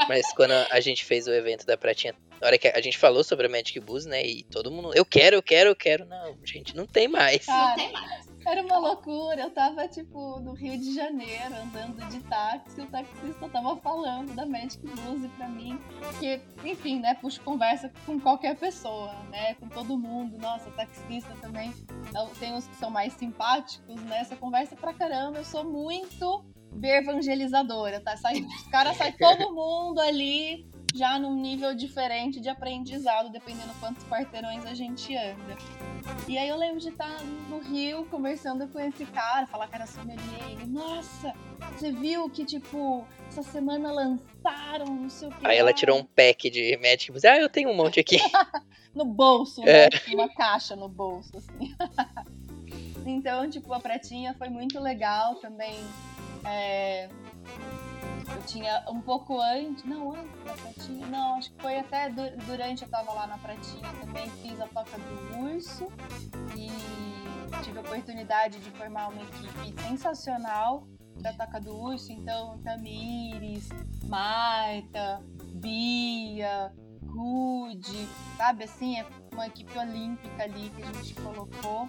[0.07, 3.23] Mas quando a gente fez o evento da Pratinha, na hora que a gente falou
[3.23, 4.25] sobre a Magic Booze, né?
[4.25, 6.05] E todo mundo, eu quero, eu quero, eu quero.
[6.05, 7.47] Não, gente, não tem mais.
[7.47, 8.25] Ah, Não tem mais.
[8.45, 9.41] Era uma loucura.
[9.41, 14.35] Eu tava, tipo, no Rio de Janeiro, andando de táxi, e o taxista tava falando
[14.35, 15.79] da Magic Blues pra mim.
[16.19, 19.55] Que, enfim, né, puxo conversa com qualquer pessoa, né?
[19.55, 20.37] Com todo mundo.
[20.37, 21.73] Nossa, taxista também.
[22.39, 24.23] Tem uns que são mais simpáticos, né?
[24.23, 25.39] Você conversa pra caramba.
[25.39, 26.45] Eu sou muito
[26.83, 28.15] evangelizadora, tá?
[28.17, 34.01] Sai, os caras saem todo mundo ali já num nível diferente de aprendizado, dependendo quantos
[34.05, 35.57] quarteirões a gente anda.
[36.25, 39.85] E aí eu lembro de estar no Rio conversando com esse cara, falar que era
[39.85, 40.51] sommelier.
[40.51, 41.33] Ele, nossa,
[41.73, 45.45] você viu que, tipo, essa semana lançaram, não sei o que.
[45.45, 47.27] Aí ela tirou um pack de Magic Booze.
[47.27, 48.17] Ah, eu tenho um monte aqui.
[48.95, 49.89] No bolso, É.
[49.89, 49.89] né?
[50.13, 51.75] Uma caixa no bolso, assim.
[53.05, 55.75] então, tipo, a pratinha foi muito legal também.
[56.45, 57.09] É,
[58.35, 62.37] Eu tinha um pouco antes, não, antes da pratinha, não, acho que foi até du-
[62.45, 65.87] durante eu tava lá na pratinha também, fiz a toca do UR, curso
[66.55, 66.69] e
[67.63, 70.87] tive a oportunidade de formar uma equipe sensacional
[71.21, 73.69] da Toca do Urso, então Tamires,
[74.03, 75.21] Marta,
[75.53, 76.73] Bia,
[77.07, 81.87] Rude, sabe assim, é uma equipe olímpica ali que a gente colocou.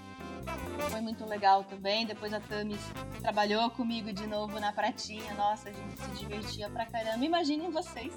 [0.90, 2.06] Foi muito legal também.
[2.06, 2.80] Depois a Tamis
[3.20, 5.35] trabalhou comigo de novo na pratinha.
[5.35, 7.24] Nossa, a gente se divertia pra caramba.
[7.24, 8.12] Imaginem vocês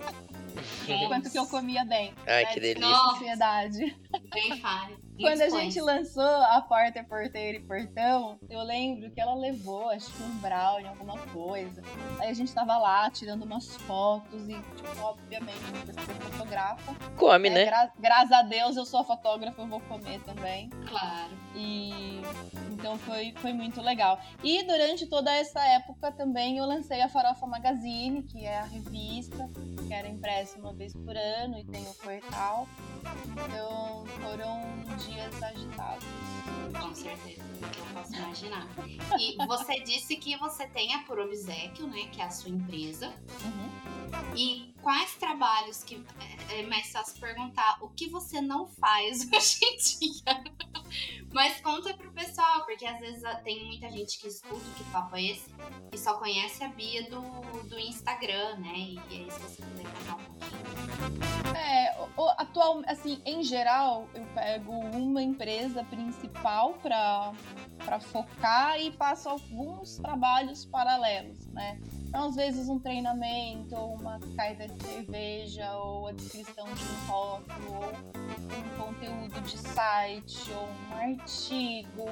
[1.08, 2.14] quanto que eu comia bem.
[2.26, 2.54] Ai, né?
[2.54, 2.96] que delícia.
[3.12, 3.98] Ansiedade.
[4.34, 5.09] Bem fale.
[5.22, 10.12] Quando a gente lançou a porta, porteira e portão, eu lembro que ela levou, acho
[10.12, 11.82] que um brownie, alguma coisa.
[12.20, 16.96] Aí a gente tava lá tirando umas fotos e, tipo, obviamente, depois que você fotografa.
[17.18, 17.66] Come, é, né?
[17.66, 20.70] gra- graças a Deus eu sou fotógrafa, eu vou comer também.
[20.88, 21.38] Claro.
[21.56, 22.22] E
[22.72, 24.20] então foi, foi muito legal.
[24.42, 29.50] E durante toda essa época também eu lancei a Farofa Magazine, que é a revista,
[29.86, 32.68] que era impressa uma vez por ano e tem o portal.
[33.26, 34.62] Então foram
[35.10, 36.06] dias agitados.
[36.80, 38.68] Com certeza, eu posso imaginar.
[39.20, 42.08] E você disse que você tem a Por Obsequio, né?
[42.12, 43.08] Que é a sua empresa.
[43.44, 44.36] Uhum.
[44.36, 46.04] E quais trabalhos que.
[46.20, 50.44] É é mais fácil perguntar o que você não faz hoje em dia.
[51.32, 55.16] Mas conta pro pessoal, porque às vezes ah, tem muita gente que escuta que papo
[55.16, 55.54] é esse
[55.94, 57.22] e só conhece a Bia do,
[57.68, 58.74] do Instagram, né?
[58.76, 61.56] E aí, se você puder contar um pouquinho.
[61.56, 68.92] É, o- o- atual, assim, em geral, eu pego uma empresa principal para focar e
[68.92, 71.80] faço alguns trabalhos paralelos, né?
[72.08, 77.08] Então, às vezes, um treinamento, ou uma carta de cerveja, ou a descrição de um
[77.08, 82.06] rótulo, ou um conteúdo de site, ou um artigo,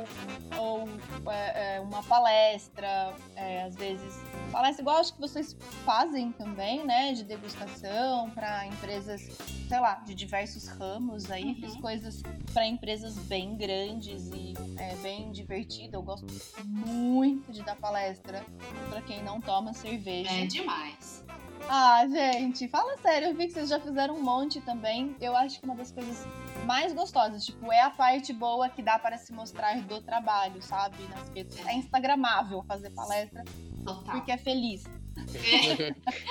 [0.56, 0.88] ou
[1.32, 4.14] é, é, uma palestra, é, às vezes
[4.52, 9.22] palestra igual acho que vocês fazem também, né, de degustação para empresas,
[9.68, 11.56] sei lá, de diversos ramos aí, Uhum.
[11.56, 12.22] fiz coisas
[12.54, 15.98] para empresas bem grandes e é, bem divertido.
[15.98, 16.28] Eu gosto
[16.64, 18.46] muito de dar palestra
[18.90, 20.32] para quem não toma cerveja.
[20.32, 21.26] É demais.
[21.68, 25.16] Ah, gente, fala sério, eu vi que vocês já fizeram um monte também.
[25.20, 26.24] Eu acho que uma das coisas
[26.66, 31.04] mais gostosas, tipo, é a parte boa que dá para se mostrar do trabalho, sabe?
[31.08, 31.66] Nas redes.
[31.66, 33.44] É instagramável fazer palestra
[33.84, 34.16] Total.
[34.16, 34.84] porque é feliz.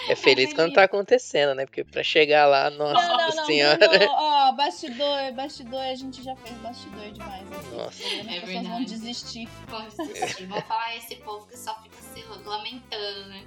[0.08, 1.66] É, É feliz quando tá acontecendo, né?
[1.66, 3.88] Porque pra chegar lá, nossa Não, não, não, senhora.
[3.88, 7.42] Bruno, ó, bastidor, bastidor, a gente já fez bastidor demais.
[7.52, 7.74] Aqui.
[7.76, 8.02] Nossa.
[8.02, 9.48] As É pessoas vão desistir.
[9.68, 10.46] Vou desistir.
[10.46, 13.44] Vou falar esse povo que só fica se lamentando, né?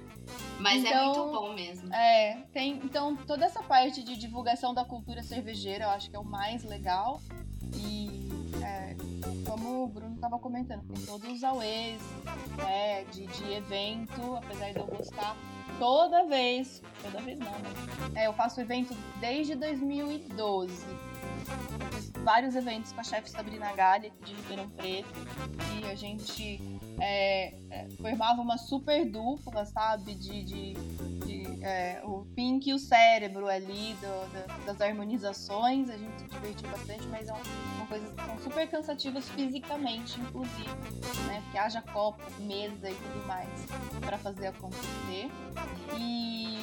[0.58, 1.92] Mas é Então, muito bom mesmo.
[1.94, 6.18] É, tem, então toda essa parte de divulgação da cultura cervejeira eu acho que é
[6.18, 7.20] o mais legal.
[7.74, 8.28] E
[8.62, 8.96] é,
[9.48, 12.00] como o Bruno estava comentando, tem todos os AUEs
[12.56, 15.36] né, de, de evento, apesar de eu gostar
[15.78, 20.72] toda vez, toda vez não, mas é, eu faço evento desde 2012.
[21.80, 25.08] Eu fiz vários eventos com a chefe Sabrina Galha, de Ribeirão Preto,
[25.80, 26.60] e a gente
[26.98, 30.14] é, é, formava uma super dupla, sabe?
[30.14, 35.88] De, de, de, é, o Pink e o cérebro ali do- da- das harmonizações.
[35.90, 37.36] A gente se divertiu bastante, mas é um-
[37.76, 40.68] são coisas que são super cansativas fisicamente, inclusive,
[41.26, 41.40] né?
[41.44, 43.48] Porque haja copo, mesa e tudo mais
[44.00, 45.28] para fazer acontecer.
[45.98, 46.58] E,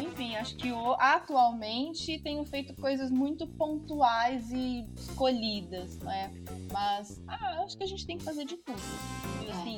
[0.00, 6.30] enfim, acho que atualmente tenho feito coisas muito pontuais e escolhidas, né?
[6.72, 8.80] Mas ah, acho que a gente tem que fazer de tudo.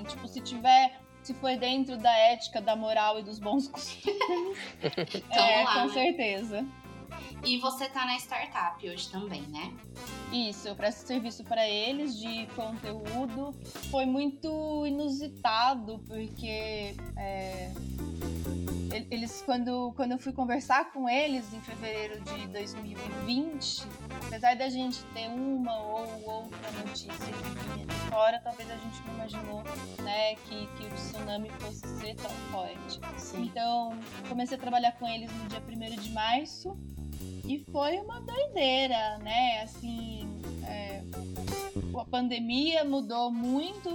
[0.03, 1.01] Assim, tipo, se tiver.
[1.23, 4.59] Se for dentro da ética, da moral e dos bons costumes,
[5.31, 5.93] é, lá, com né?
[5.93, 6.67] certeza.
[7.45, 9.73] E você tá na startup hoje também, né?
[10.33, 13.55] Isso, eu presto serviço para eles de conteúdo.
[13.89, 17.71] Foi muito inusitado, porque é,
[19.11, 23.85] eles, quando, quando eu fui conversar com eles em fevereiro de 2020,
[24.27, 29.03] apesar da gente ter uma ou outra notícia que vinha de fora, talvez a gente
[29.07, 29.63] não imaginou
[30.03, 33.01] né, que, que o tsunami fosse ser tão forte.
[33.17, 33.45] Sim.
[33.45, 36.77] Então, comecei a trabalhar com eles no dia 1 de março
[37.45, 39.63] e foi uma doideira, né?
[39.63, 40.32] Assim,
[40.67, 41.03] é,
[41.99, 43.91] a pandemia mudou muito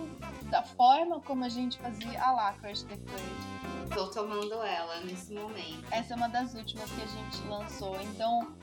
[0.49, 2.97] da forma como a gente fazia a lá, Crush the.
[3.93, 5.86] Tô tomando ela nesse momento.
[5.91, 7.99] Essa é uma das últimas que a gente lançou.
[8.01, 8.53] Então,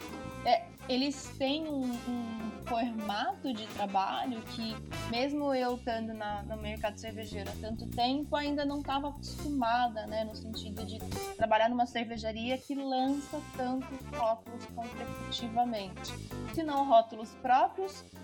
[0.45, 4.77] é, eles têm um, um formato de trabalho que,
[5.11, 10.25] mesmo eu estando na, no mercado cervejeiro há tanto tempo, ainda não estava acostumada, né?
[10.25, 10.99] No sentido de
[11.37, 16.13] trabalhar numa cervejaria que lança tantos rótulos consecutivamente.
[16.55, 17.74] Se não rótulos próprios,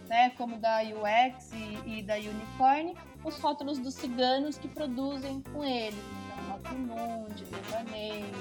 [0.09, 0.31] né?
[0.31, 5.99] Como da UX e, e da Unicorn, os rótulos dos ciganos que produzem com eles.
[6.27, 8.35] Então, Rock Mundi, Devaneio,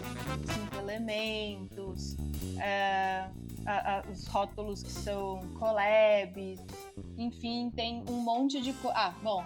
[0.45, 2.15] Cinco Elementos,
[2.59, 3.29] é,
[3.65, 6.59] a, a, os rótulos que são collabs,
[7.17, 8.97] enfim, tem um monte de coisa.
[8.97, 9.43] Ah, bom,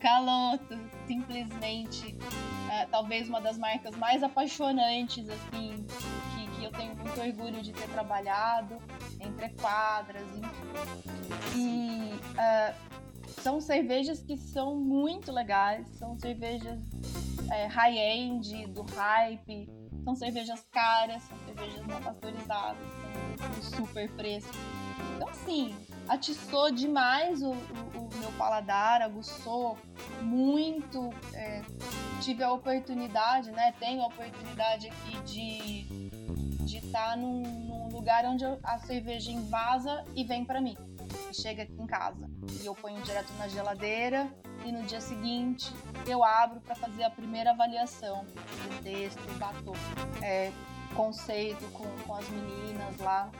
[0.00, 5.84] Caloto, simplesmente, uh, talvez uma das marcas mais apaixonantes, assim,
[6.66, 8.76] eu tenho muito orgulho de ter trabalhado,
[9.20, 10.26] entre quadras.
[11.54, 16.80] E uh, são cervejas que são muito legais, são cervejas
[17.50, 19.68] é, high-end, do hype,
[20.04, 22.82] são cervejas caras, são cervejas não pasteurizadas,
[23.38, 24.48] com super preço.
[25.16, 25.74] Então, assim,
[26.08, 29.78] atiçou demais o, o, o meu paladar, aguçou
[30.22, 31.10] muito.
[31.32, 31.62] É,
[32.20, 33.72] tive a oportunidade, né?
[33.78, 36.10] Tenho a oportunidade aqui de
[36.66, 40.76] de estar tá num, num, lugar onde a cerveja invasa e vem para mim.
[41.30, 42.28] E chega aqui em casa.
[42.60, 44.28] E eu ponho direto na geladeira
[44.64, 45.72] e no dia seguinte
[46.06, 49.72] eu abro para fazer a primeira avaliação do texto, bato
[50.20, 50.50] é,
[50.96, 53.30] conceito com, com as meninas lá.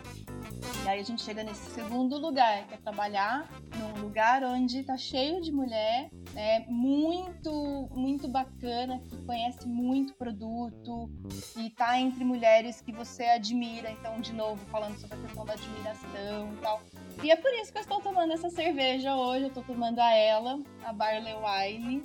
[0.84, 4.96] E aí a gente chega nesse segundo lugar, que é trabalhar num lugar onde tá
[4.96, 11.10] cheio de mulher, né, muito, muito bacana, que conhece muito produto
[11.56, 13.90] e tá entre mulheres que você admira.
[13.90, 16.82] Então, de novo, falando sobre a questão da admiração e tal.
[17.22, 19.44] E é por isso que eu estou tomando essa cerveja hoje.
[19.44, 22.04] Eu estou tomando a ela, a Barley Wine,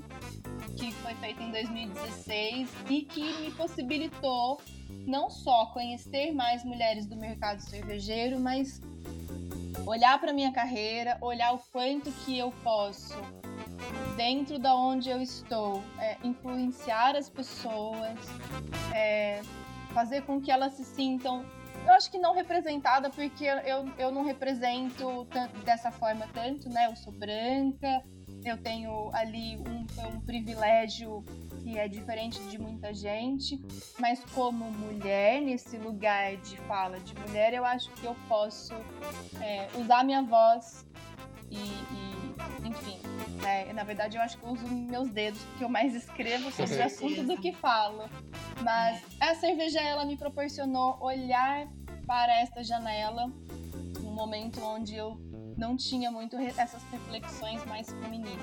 [0.77, 4.59] que foi feita em 2016 e que me possibilitou
[5.11, 8.81] não só conhecer mais mulheres do mercado cervejeiro, mas
[9.85, 13.13] olhar para minha carreira, olhar o quanto que eu posso
[14.15, 18.17] dentro da onde eu estou, é, influenciar as pessoas,
[18.95, 19.41] é,
[19.93, 21.45] fazer com que elas se sintam
[21.85, 25.27] eu acho que não representada, porque eu, eu não represento
[25.65, 26.85] dessa forma tanto, né?
[26.85, 28.03] Eu sou branca,
[28.43, 31.23] eu tenho ali um, um privilégio
[31.61, 33.61] que é diferente de muita gente,
[33.99, 38.73] mas como mulher, nesse lugar de fala de mulher, eu acho que eu posso
[39.39, 40.85] é, usar minha voz
[41.49, 42.97] e, e enfim,
[43.41, 43.71] né?
[43.73, 46.83] na verdade eu acho que eu uso meus dedos, porque eu mais escrevo sobre o
[46.83, 48.09] assunto do que falo.
[48.63, 51.67] Mas a cerveja, ela me proporcionou olhar
[52.05, 53.31] para esta janela,
[54.01, 55.19] num momento onde eu
[55.61, 58.41] não tinha muito essas reflexões mais feministas.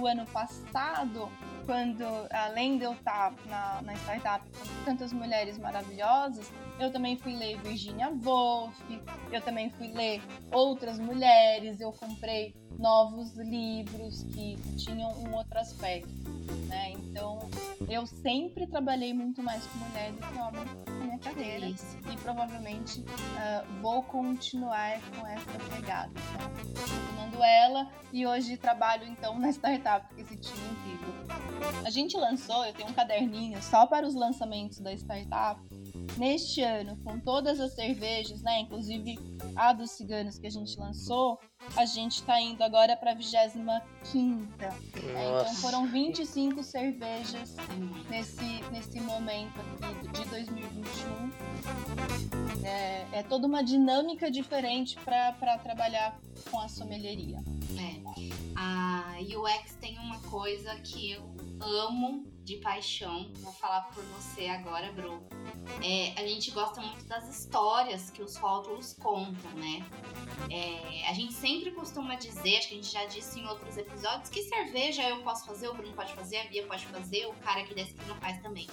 [0.00, 1.28] O ano passado,
[1.66, 6.48] quando além de eu estar na, na startup com tantas mulheres maravilhosas,
[6.78, 8.72] eu também fui ler Virginia Woolf,
[9.32, 10.22] eu também fui ler
[10.52, 16.08] outras mulheres, eu comprei novos livros que tinham um outro aspecto,
[16.68, 16.92] né?
[16.92, 17.50] Então,
[17.88, 21.96] eu sempre trabalhei muito mais com mulher do que homem na minha carreira Isso.
[22.12, 26.12] e provavelmente uh, vou continuar com essa pegada.
[27.08, 31.14] Tomando ela e hoje trabalho então na startup que esse time incrível.
[31.84, 35.60] A gente lançou, eu tenho um caderninho só para os lançamentos da startup
[36.16, 39.18] neste ano, com todas as cervejas, né, inclusive
[39.56, 41.38] a dos ciganos que a gente lançou,
[41.78, 44.66] a gente está indo agora para a 25 quinta.
[44.96, 47.54] É, então foram 25 cervejas
[48.10, 51.30] nesse, nesse momento aqui de 2021.
[52.64, 56.18] É, é toda uma dinâmica diferente para trabalhar
[56.50, 57.38] com a sommelieria.
[57.78, 58.00] É.
[58.56, 61.22] A UX tem uma coisa que eu
[61.60, 63.30] amo de paixão.
[63.40, 65.22] Vou falar por você agora, Bru.
[65.84, 69.84] É, a gente gosta muito das histórias que os rótulos contam, né?
[70.50, 74.30] É, a gente sempre costuma dizer, acho que a gente já disse em outros episódios,
[74.30, 77.60] que cerveja eu posso fazer, o Bruno pode fazer, a Bia pode fazer, o cara
[77.60, 78.66] aqui da esquina faz também.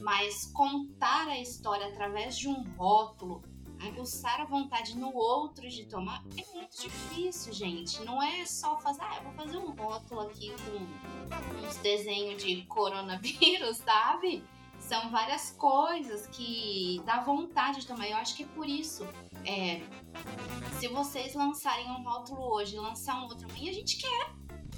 [0.00, 3.44] Mas contar a história através de um rótulo
[3.86, 8.04] aguçar a vontade no outro de tomar é muito difícil, gente.
[8.04, 12.62] Não é só fazer, ah, eu vou fazer um rótulo aqui com uns desenhos de
[12.62, 14.44] coronavírus, sabe?
[14.78, 18.08] São várias coisas que dá vontade de tomar.
[18.08, 19.06] Eu acho que é por isso.
[19.44, 19.80] É,
[20.78, 24.32] se vocês lançarem um rótulo hoje e lançar um outro amanhã, a gente quer.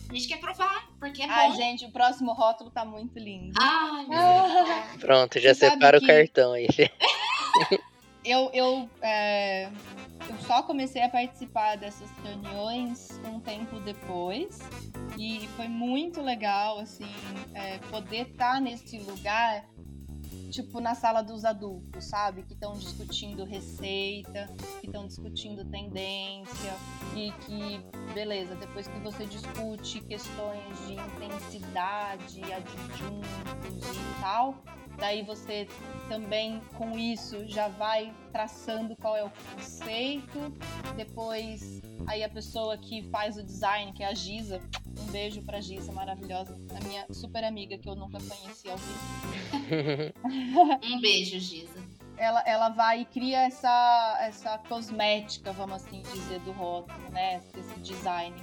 [0.08, 1.56] A gente quer provar, porque é Ai, bom.
[1.56, 3.54] gente, o próximo rótulo tá muito lindo.
[3.58, 6.04] Ai, ah, Pronto, já separa que...
[6.04, 6.68] o cartão aí.
[8.24, 14.58] eu, eu, é, eu só comecei a participar dessas reuniões um tempo depois.
[15.18, 17.12] E foi muito legal assim
[17.52, 19.64] é, poder estar tá nesse lugar
[20.50, 22.44] tipo na sala dos adultos sabe?
[22.44, 24.48] Que estão discutindo receita
[24.80, 26.72] que estão discutindo tendência
[27.14, 34.62] e que beleza depois que você discute questões de intensidade adjuntos e tal
[34.98, 35.66] Daí você
[36.08, 40.52] também com isso já vai traçando qual é o conceito.
[40.96, 44.60] Depois aí a pessoa que faz o design, que é a Giza,
[45.00, 50.14] um beijo pra Giza, maravilhosa, a minha super amiga que eu nunca conheci ao vivo.
[50.84, 51.73] um beijo, Giza.
[52.16, 57.40] Ela, ela vai e cria essa, essa cosmética, vamos assim dizer, do rótulo, né?
[57.52, 58.34] Desse design.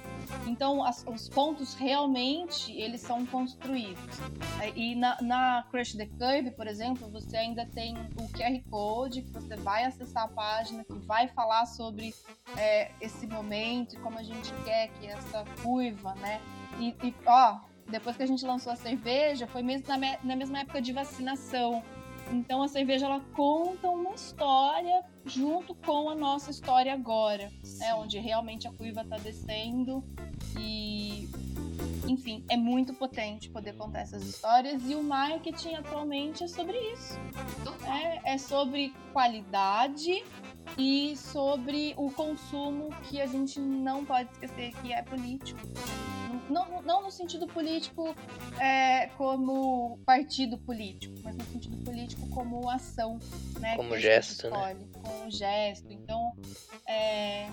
[0.46, 4.18] Então, as, os pontos realmente, eles são construídos.
[4.60, 9.22] É, e na, na Crush the Curve, por exemplo, você ainda tem o QR Code,
[9.22, 12.14] que você vai acessar a página, que vai falar sobre
[12.56, 16.40] é, esse momento e como a gente quer que essa curva, né?
[16.78, 20.36] E, e ó, depois que a gente lançou a cerveja, foi mesmo na, me, na
[20.36, 21.82] mesma época de vacinação.
[22.32, 28.18] Então a cerveja ela conta uma história junto com a nossa história agora, né, onde
[28.18, 30.02] realmente a curva está descendo
[30.58, 31.28] e
[32.08, 37.18] enfim, é muito potente poder contar essas histórias e o marketing atualmente é sobre isso.
[37.86, 40.24] É, é sobre qualidade
[40.76, 45.60] e sobre o consumo que a gente não pode esquecer que é político.
[46.48, 48.14] Não, não no sentido político
[48.58, 53.18] é, como partido político, mas no sentido político como ação,
[53.58, 53.76] né?
[53.76, 54.76] Como gesto, né?
[54.92, 55.90] Como gesto.
[55.90, 56.32] Então,
[56.86, 57.50] é, é,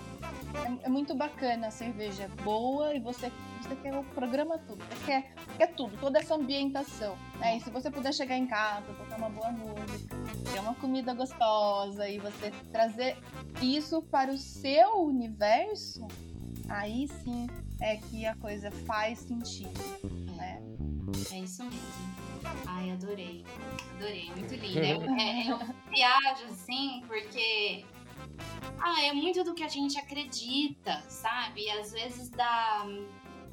[0.82, 3.30] é, muito bacana a cerveja é boa e você,
[3.62, 4.84] você quer o programa tudo.
[4.84, 7.16] Você quer, quer tudo, toda essa ambientação.
[7.40, 7.56] Né?
[7.56, 10.16] E se você puder chegar em casa, tocar uma boa música,
[10.52, 13.16] ter uma comida gostosa e você trazer
[13.62, 16.06] isso para o seu universo,
[16.68, 17.48] aí sim
[17.80, 19.72] é que a coisa faz sentido,
[20.36, 20.62] né?
[21.32, 21.80] É isso mesmo.
[22.66, 23.44] Ai, adorei.
[23.96, 24.86] Adorei, muito linda.
[24.86, 27.84] Eu, é, eu viajo assim porque
[28.78, 31.62] ah, é muito do que a gente acredita, sabe?
[31.62, 32.86] E às vezes dá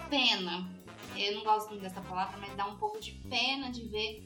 [0.09, 0.76] pena.
[1.17, 4.23] Eu não gosto muito dessa palavra, mas dá um pouco de pena de ver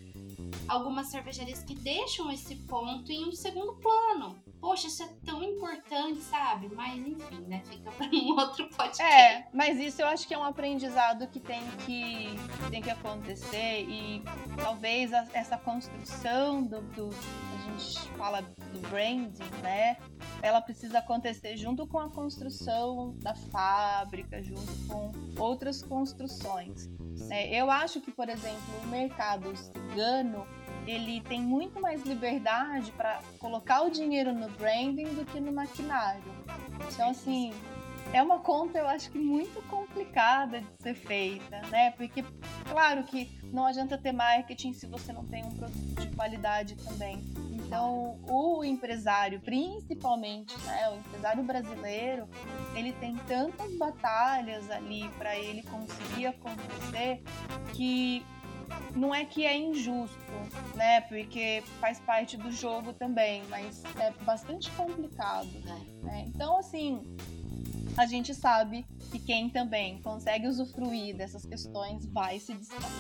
[0.68, 6.22] algumas cervejarias que deixam esse ponto em um segundo plano poxa, isso é tão importante,
[6.22, 6.70] sabe?
[6.74, 7.64] Mas enfim, né?
[7.66, 9.02] Fica para um outro podcast.
[9.02, 12.30] É, mas isso eu acho que é um aprendizado que tem que,
[12.70, 14.24] tem que acontecer e
[14.56, 19.98] talvez a, essa construção do, do, a gente fala do branding, né?
[20.44, 26.88] Ela precisa acontecer junto com a construção da fábrica, junto com outras construções.
[27.30, 30.46] É, eu acho que, por exemplo, o mercado cigano
[30.86, 36.24] ele tem muito mais liberdade para colocar o dinheiro no branding do que no maquinário.
[36.92, 37.54] Então, assim,
[38.14, 41.92] é uma conta, eu acho que muito complicada de ser feita, né?
[41.92, 42.24] Porque,
[42.70, 47.22] claro que não adianta ter marketing se você não tem um produto de qualidade também.
[47.52, 52.28] Então, o empresário, principalmente, né, o empresário brasileiro,
[52.76, 57.24] ele tem tantas batalhas ali para ele conseguir acontecer
[57.74, 58.26] que
[58.96, 60.18] não é que é injusto,
[60.76, 61.02] né?
[61.02, 65.50] Porque faz parte do jogo também, mas é bastante complicado.
[66.04, 66.26] Né?
[66.28, 67.02] Então, assim,
[67.98, 72.92] a gente sabe que quem também consegue usufruir dessas questões vai se destacar.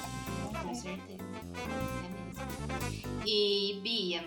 [0.63, 1.23] Com certeza.
[1.23, 3.25] É mesmo.
[3.25, 4.23] E Bia,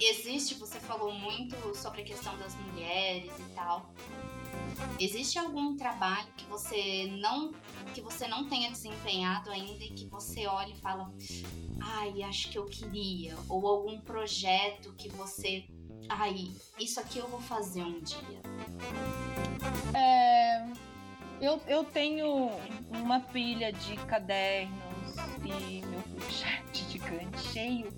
[0.00, 3.92] existe, você falou muito sobre a questão das mulheres e tal.
[4.98, 7.52] Existe algum trabalho que você não
[7.92, 11.12] que você não tenha desempenhado ainda e que você olha e fala,
[11.80, 15.64] ai, acho que eu queria, ou algum projeto que você,
[16.08, 18.40] ai, isso aqui eu vou fazer um dia.
[19.94, 20.66] É,
[21.40, 22.50] eu, eu tenho
[22.90, 25.14] uma pilha de cadernos
[25.44, 27.88] e meu chat gigante cheio,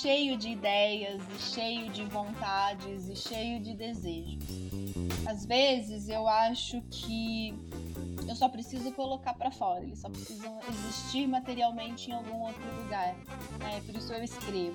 [0.00, 4.87] cheio de ideias e cheio de vontades e cheio de desejos.
[5.28, 7.54] Às vezes eu acho que
[8.26, 13.14] eu só preciso colocar para fora, eles só precisam existir materialmente em algum outro lugar.
[13.58, 13.82] Né?
[13.84, 14.74] Por isso eu escrevo.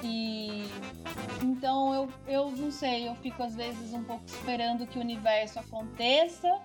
[0.00, 0.62] E
[1.42, 5.58] então eu, eu não sei, eu fico às vezes um pouco esperando que o universo
[5.58, 6.56] aconteça.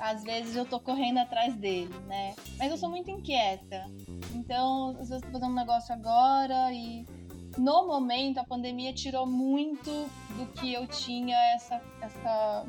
[0.00, 2.34] Às vezes eu tô correndo atrás dele, né?
[2.58, 3.84] Mas eu sou muito inquieta.
[4.34, 7.06] Então, às vezes eu tô fazendo um negócio agora e
[7.58, 9.90] no momento a pandemia tirou muito
[10.36, 12.66] do que eu tinha essa essa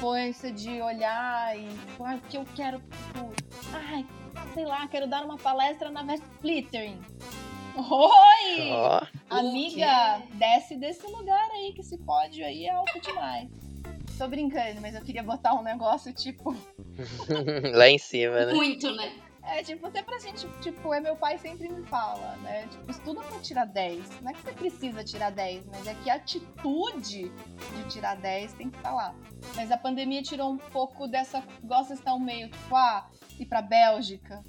[0.00, 1.68] força de olhar e
[2.00, 3.32] ah, o que eu quero, tipo,
[3.72, 4.06] ai,
[4.54, 6.98] sei lá, quero dar uma palestra na West Flittering.
[7.76, 8.70] Oi!
[8.72, 13.48] Oh, Amiga, desce desse lugar aí, que esse pódio aí é alto demais.
[14.16, 16.56] Tô brincando, mas eu queria botar um negócio tipo.
[17.72, 18.52] Lá em cima, né?
[18.52, 19.12] Muito, né?
[19.48, 22.66] É, tipo, até pra gente, tipo, é meu pai sempre me fala, né?
[22.68, 24.20] Tipo, estuda pra tirar 10.
[24.20, 28.52] Não é que você precisa tirar 10, mas é que a atitude de tirar 10
[28.52, 29.14] tem que estar tá lá.
[29.56, 31.42] Mas a pandemia tirou um pouco dessa.
[31.64, 34.44] Gosta de estar um meio, tipo, ah, ir pra Bélgica.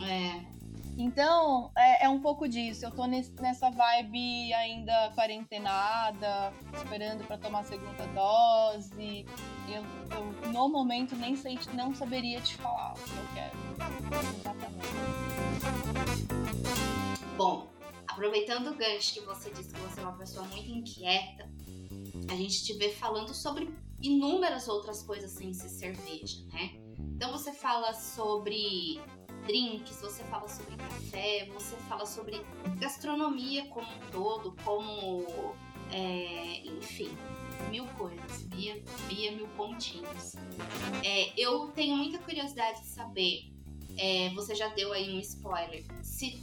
[0.00, 0.57] É.
[1.00, 2.84] Então, é, é, um pouco disso.
[2.84, 9.24] Eu tô nesse, nessa vibe ainda quarentenada, esperando para tomar a segunda dose.
[9.68, 9.84] Eu,
[10.16, 13.56] eu, no momento, nem sei, não saberia te falar o que eu quero.
[17.36, 17.68] Bom,
[18.08, 21.48] aproveitando o gancho que você disse que você é uma pessoa muito inquieta,
[22.28, 23.72] a gente te vê falando sobre
[24.02, 26.72] inúmeras outras coisas sem ser cerveja, né?
[26.98, 29.00] Então você fala sobre
[29.46, 32.44] drinks, você fala sobre café, você fala sobre
[32.78, 35.54] gastronomia como um todo, como.
[35.90, 37.10] É, enfim,
[37.70, 40.34] mil coisas, via, via mil pontinhos.
[41.02, 43.50] É, eu tenho muita curiosidade de saber,
[43.96, 46.38] é, você já deu aí um spoiler, se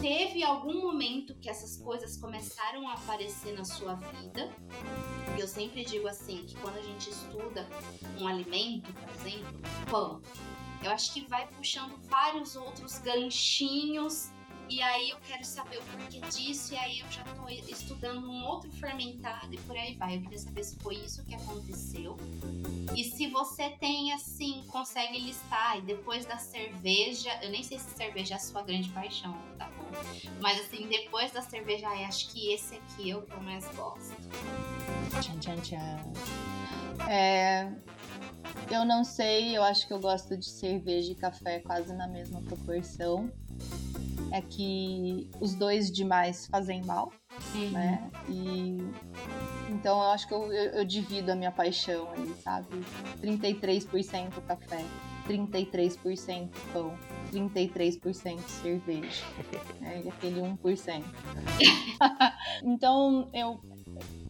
[0.00, 4.50] teve algum momento que essas coisas começaram a aparecer na sua vida.
[5.38, 7.66] Eu sempre digo assim, que quando a gente estuda
[8.18, 9.60] um alimento, por exemplo,
[9.90, 10.20] pão,
[10.82, 14.30] eu acho que vai puxando vários outros ganchinhos
[14.72, 18.42] e aí eu quero saber o porquê disso, e aí eu já tô estudando um
[18.46, 20.16] outro fermentado e por aí vai.
[20.16, 22.16] Eu queria saber se foi isso que aconteceu.
[22.96, 27.90] E se você tem, assim, consegue listar, e depois da cerveja, eu nem sei se
[27.90, 29.90] cerveja é a sua grande paixão, tá bom?
[30.40, 34.16] Mas assim, depois da cerveja, acho que esse aqui é o que eu mais gosto.
[35.20, 36.12] Tchan, tchan, tchan.
[37.10, 37.70] É,
[38.70, 42.40] eu não sei, eu acho que eu gosto de cerveja e café quase na mesma
[42.42, 43.30] proporção.
[44.30, 47.12] É que os dois demais fazem mal,
[47.54, 47.70] uhum.
[47.70, 48.10] né?
[48.28, 48.78] E
[49.68, 52.68] então eu acho que eu, eu, eu divido a minha paixão ali, sabe?
[53.20, 54.84] 33% café,
[55.28, 56.94] 33% pão,
[57.32, 59.24] 33% cerveja.
[59.80, 60.02] Né?
[60.04, 61.04] E aquele 1%.
[62.64, 63.60] então eu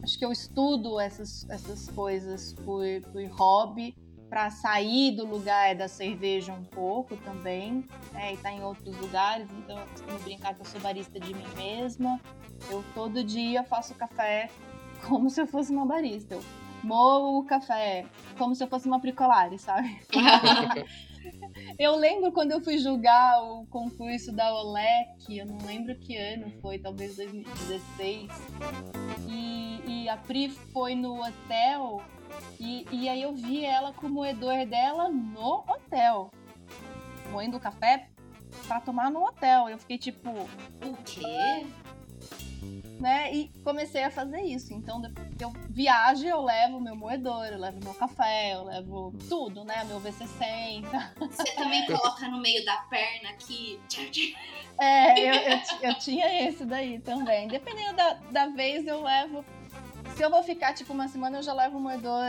[0.01, 3.95] acho que eu estudo essas, essas coisas por, por hobby
[4.33, 8.33] para sair do lugar da cerveja um pouco também, né?
[8.33, 11.45] E tá em outros lugares, então eu costumo brincar que eu sou barista de mim
[11.55, 12.19] mesma.
[12.67, 14.49] Eu todo dia faço café
[15.07, 16.33] como se eu fosse uma barista.
[16.33, 16.43] Eu
[16.81, 20.01] moo o café como se eu fosse uma bricolare, sabe?
[21.77, 26.51] eu lembro quando eu fui julgar o concurso da OLEC, eu não lembro que ano
[26.59, 28.31] foi, talvez 2016.
[29.29, 32.01] E, e a Pri foi no hotel
[32.59, 36.31] e, e aí eu vi ela com o moedor dela no hotel.
[37.31, 38.09] Moendo café
[38.67, 39.67] para tomar no hotel.
[39.69, 41.65] Eu fiquei tipo, o quê?
[42.99, 43.33] Né?
[43.33, 44.73] E comecei a fazer isso.
[44.73, 45.01] Então,
[45.39, 49.83] eu viajo, eu levo meu moedor, eu levo meu café, eu levo tudo, né?
[49.83, 50.85] Meu V60.
[51.19, 53.79] Você também coloca no meio da perna aqui.
[54.79, 57.47] É, eu, eu, eu tinha esse daí também.
[57.49, 59.43] Dependendo da, da vez, eu levo
[60.15, 62.23] se eu vou ficar tipo uma semana, eu já levo o moedor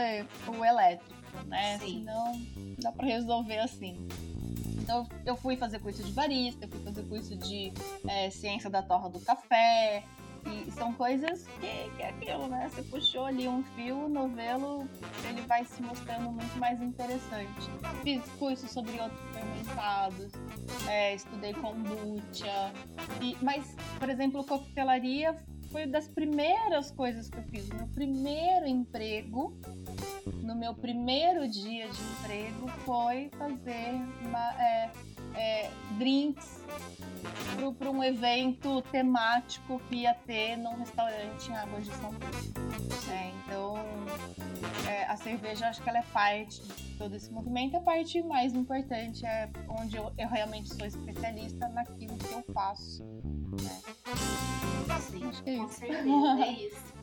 [0.47, 1.13] o elétrico,
[1.45, 1.77] né?
[1.79, 1.99] Sim.
[1.99, 2.41] Senão
[2.79, 4.07] dá pra resolver assim.
[4.77, 7.73] Então eu fui fazer curso de barista, eu fui fazer curso de
[8.07, 10.03] é, ciência da torra do café.
[10.47, 12.69] E são coisas que, que é aquilo, né?
[12.69, 14.87] Você puxou ali um fio, o novelo
[15.27, 17.67] ele vai se mostrando muito mais interessante.
[18.03, 20.31] Fiz curso sobre outros fermentados,
[20.87, 22.71] é, estudei kombucha.
[23.19, 25.35] E, mas, por exemplo, coquetelaria
[25.75, 27.67] foi das primeiras coisas que eu fiz.
[27.67, 29.53] Meu primeiro emprego,
[30.41, 33.91] no meu primeiro dia de emprego, foi fazer
[34.25, 34.89] uma, é,
[35.37, 36.63] é, drinks
[37.77, 42.35] para um evento temático que ia ter num restaurante em Águas de São Paulo.
[43.09, 43.75] É, então,
[44.87, 47.77] é, a cerveja, acho que ela é parte de todo esse movimento.
[47.77, 53.03] A parte mais importante é onde eu, eu realmente sou especialista naquilo que eu faço.
[53.03, 53.81] Né?
[54.99, 55.79] Sim, acho que é com isso.
[55.79, 56.95] certeza, é isso.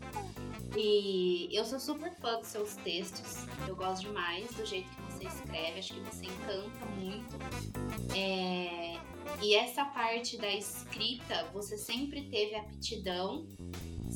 [0.76, 3.46] E eu sou super fã dos seus textos.
[3.68, 5.78] Eu gosto demais do jeito que você escreve.
[5.78, 7.36] Acho que você encanta muito.
[8.16, 9.00] É...
[9.42, 13.46] E essa parte da escrita, você sempre teve aptidão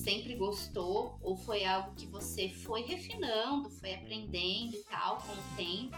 [0.07, 5.57] sempre gostou ou foi algo que você foi refinando, foi aprendendo e tal com o
[5.57, 5.97] tempo?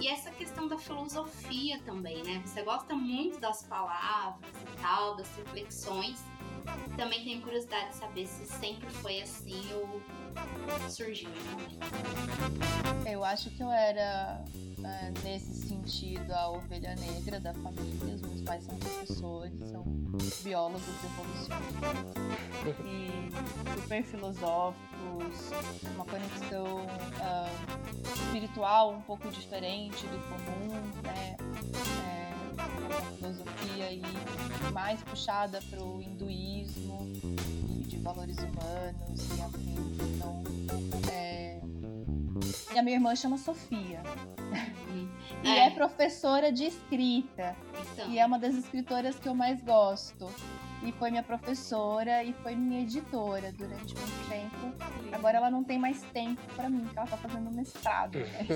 [0.00, 2.40] E essa questão da filosofia também, né?
[2.46, 6.22] Você gosta muito das palavras e tal, das reflexões.
[6.96, 10.00] Também tenho curiosidade de saber se sempre foi assim ou
[10.88, 11.30] surgiu.
[13.10, 14.44] Eu acho que eu era
[14.84, 18.14] é, nesse sentido a ovelha negra da família.
[18.14, 19.84] Os meus pais são professores, são
[20.42, 21.52] biólogos evolucionistas
[22.84, 25.50] e super filosóficos,
[25.94, 30.68] uma conexão uh, espiritual um pouco diferente do comum,
[31.02, 31.36] né?
[32.04, 32.41] É,
[33.16, 34.02] filosofia aí
[34.72, 37.12] mais puxada para o hinduísmo
[37.68, 39.76] e de valores humanos e afim.
[40.14, 40.42] Então,
[41.10, 41.60] é...
[42.74, 44.02] e a minha irmã chama Sofia.
[45.44, 45.66] E é.
[45.66, 45.70] é.
[45.70, 47.56] professora de escrita.
[47.92, 48.10] Então.
[48.10, 50.30] E é uma das escritoras que eu mais gosto.
[50.84, 55.12] E foi minha professora e foi minha editora durante muito tempo.
[55.12, 58.18] Agora ela não tem mais tempo para mim, porque ela tá fazendo mestrado.
[58.18, 58.46] Né?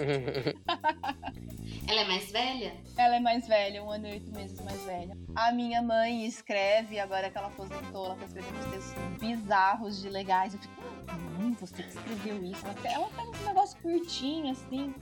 [1.89, 2.74] ela é mais velha?
[2.97, 5.16] Ela é mais velha, um ano e oito meses mais velha.
[5.35, 10.55] A minha mãe escreve, agora que ela aposentou, ela tá escrevendo textos bizarros de legais.
[10.55, 10.83] Eu fico,
[11.13, 12.65] hum, você que escreveu isso.
[12.85, 14.95] Ela faz um negócio curtinho, assim.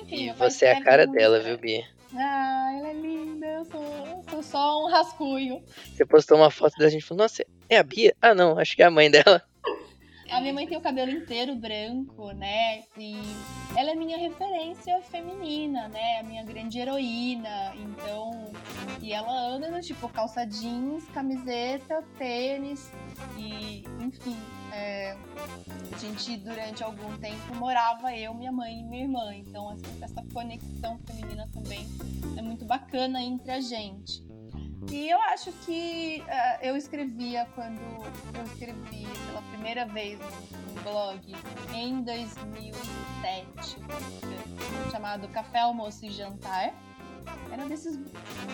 [0.00, 1.84] Enfim, e você é a cara dela, viu, Bia?
[2.14, 5.62] Ah, ela é linda, eu sou, eu sou só um rascunho.
[5.94, 8.14] Você postou uma foto da gente e falou, nossa, é a Bia?
[8.20, 9.42] Ah, não, acho que é a mãe dela.
[10.32, 12.84] A minha mãe tem o cabelo inteiro branco, né?
[12.96, 13.20] E
[13.76, 16.20] ela é minha referência feminina, né?
[16.20, 17.74] A minha grande heroína.
[17.76, 18.50] Então,
[19.02, 22.90] e ela anda no tipo calça jeans, camiseta, tênis
[23.36, 24.38] e, enfim,
[24.72, 25.14] é,
[25.92, 29.34] a gente durante algum tempo morava eu, minha mãe e minha irmã.
[29.34, 31.86] Então, assim, essa conexão feminina também
[32.38, 34.31] é muito bacana entre a gente.
[34.90, 37.80] E eu acho que uh, eu escrevia quando
[38.36, 41.34] eu escrevi pela primeira vez no blog
[41.74, 43.76] em 2007,
[44.90, 46.74] chamado Café, Almoço e Jantar.
[47.52, 47.96] Era desses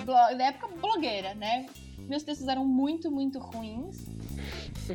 [0.04, 1.66] blogs, da época blogueira, né?
[2.06, 4.06] Meus textos eram muito, muito ruins.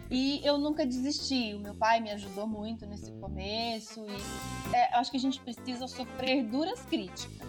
[0.09, 1.53] E eu nunca desisti.
[1.53, 4.05] O meu pai me ajudou muito nesse começo.
[4.05, 7.43] E é, acho que a gente precisa sofrer duras críticas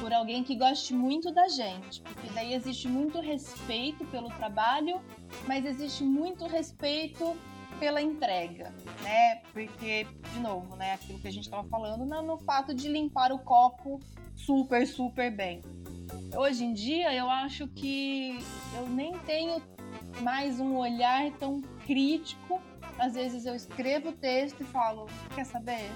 [0.00, 5.00] por alguém que goste muito da gente, porque daí existe muito respeito pelo trabalho,
[5.46, 7.36] mas existe muito respeito
[7.78, 8.72] pela entrega,
[9.02, 9.36] né?
[9.52, 13.32] Porque, de novo, né, aquilo que a gente estava falando no, no fato de limpar
[13.32, 13.98] o copo
[14.36, 15.60] super, super bem.
[16.36, 18.38] Hoje em dia, eu acho que
[18.76, 19.62] eu nem tenho
[20.20, 22.60] mais um olhar tão crítico.
[22.98, 25.90] Às vezes eu escrevo o texto e falo, quer saber?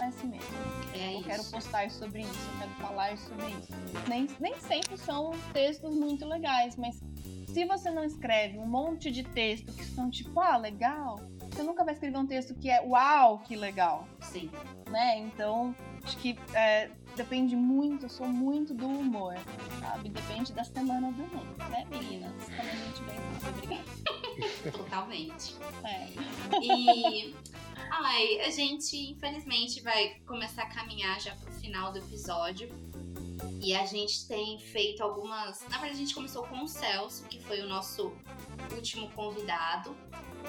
[0.00, 0.46] É assim mesmo.
[0.94, 1.28] É eu isso.
[1.28, 3.72] quero postar sobre isso, eu quero falar sobre isso.
[4.08, 7.00] Nem, nem sempre são textos muito legais, mas
[7.46, 11.20] se você não escreve um monte de texto que são tipo, ah, legal,
[11.50, 14.06] você nunca vai escrever um texto que é uau, que legal.
[14.20, 14.50] Sim.
[14.90, 15.18] Né?
[15.18, 15.74] Então,
[16.04, 19.34] acho que é, depende muito, eu sou muito do humor,
[19.80, 20.08] sabe?
[20.08, 22.32] Depende da semana do mundo, né, meninas?
[22.44, 23.02] Como a gente
[23.48, 24.72] obrigada.
[24.72, 25.56] Totalmente.
[25.84, 26.08] É.
[26.62, 27.34] E
[27.90, 32.68] Ai, a gente infelizmente vai começar a caminhar já pro final do episódio.
[33.60, 35.62] E a gente tem feito algumas.
[35.62, 38.12] Na verdade, a gente começou com o Celso, que foi o nosso
[38.72, 39.96] último convidado.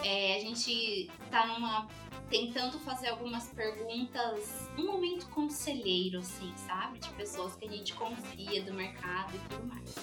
[0.04, 1.88] É, a gente tá numa.
[2.30, 7.00] tentando fazer algumas perguntas, um momento conselheiro, assim, sabe?
[7.00, 9.96] De pessoas que a gente confia do mercado e tudo mais.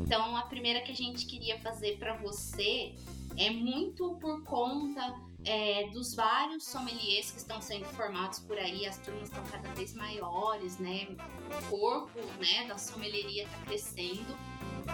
[0.00, 2.94] Então, a primeira que a gente queria fazer para você
[3.36, 5.14] é muito por conta
[5.44, 9.94] é, dos vários sommeliers que estão sendo formados por aí, as turmas estão cada vez
[9.94, 11.08] maiores, né?
[11.50, 14.36] O corpo né, da sommelieria está crescendo.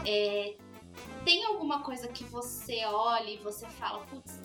[0.07, 0.57] É,
[1.25, 4.41] tem alguma coisa que você olha e você fala, putz,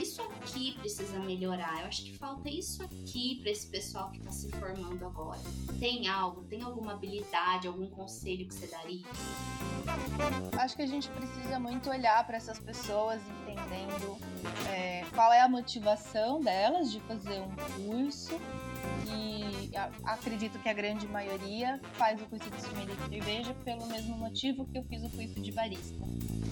[0.00, 1.80] isso aqui precisa melhorar.
[1.80, 5.40] Eu acho que falta isso aqui para esse pessoal que está se formando agora.
[5.80, 6.44] Tem algo?
[6.44, 9.06] Tem alguma habilidade, algum conselho que você daria?
[10.58, 14.16] Acho que a gente precisa muito olhar para essas pessoas entendendo
[14.70, 18.38] é, qual é a motivação delas de fazer um curso
[19.06, 19.70] e
[20.04, 24.66] acredito que a grande maioria faz o curso de sommelier de cerveja pelo mesmo motivo
[24.66, 26.04] que eu fiz o curso de barista.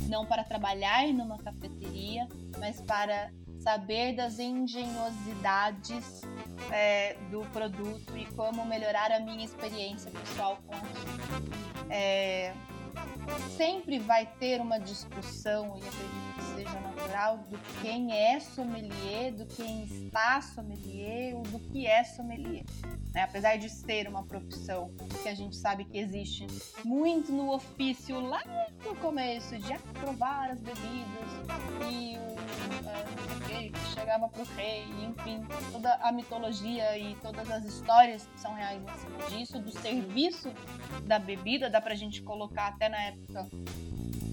[0.08, 6.22] Não para trabalhar numa cafeteria, mas para saber das engenhosidades
[6.70, 11.90] é, do produto e como melhorar a minha experiência pessoal com aquilo.
[11.90, 12.54] É,
[13.56, 19.46] sempre vai ter uma discussão, e acredito que seja natural, do quem é sommelier, do
[19.46, 22.64] quem está sommelier, ou do que é sommelier.
[23.14, 23.22] Né?
[23.22, 24.90] Apesar de ser uma profissão
[25.22, 26.46] que a gente sabe que existe
[26.84, 28.42] muito no ofício lá
[28.84, 31.30] no começo, de aprovar as bebidas
[31.90, 32.36] e o
[33.50, 38.52] é, que chegava pro rei, enfim, toda a mitologia e todas as histórias que são
[38.54, 40.52] reais em cima disso, do serviço
[41.04, 43.15] da bebida, dá pra gente colocar até na época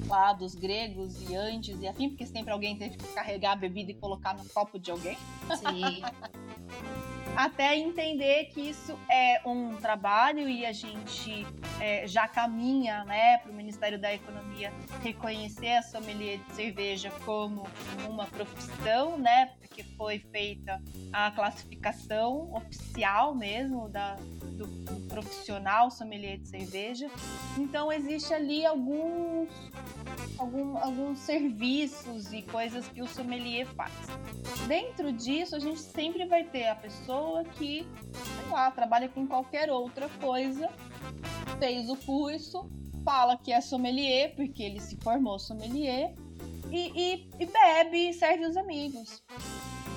[0.08, 3.92] lá dos gregos e antes e afim, porque sempre alguém teve que carregar a bebida
[3.92, 5.18] e colocar no copo de alguém.
[5.58, 6.04] Sim.
[7.36, 11.46] até entender que isso é um trabalho e a gente
[11.80, 14.72] é, já caminha né, para o Ministério da Economia
[15.02, 17.68] reconhecer a sommelier de cerveja como
[18.08, 20.82] uma profissão, né, porque foi feita
[21.12, 27.10] a classificação oficial mesmo da, do, do profissional sommelier de cerveja.
[27.58, 29.50] Então existe ali alguns,
[30.38, 33.92] algum, alguns serviços e coisas que o sommelier faz.
[34.68, 37.23] Dentro disso, a gente sempre vai ter a pessoa
[37.58, 40.70] que, sei lá, trabalha com qualquer outra coisa,
[41.60, 42.70] fez o curso,
[43.04, 46.14] fala que é sommelier, porque ele se formou sommelier,
[46.72, 49.24] e, e, e bebe e serve os amigos.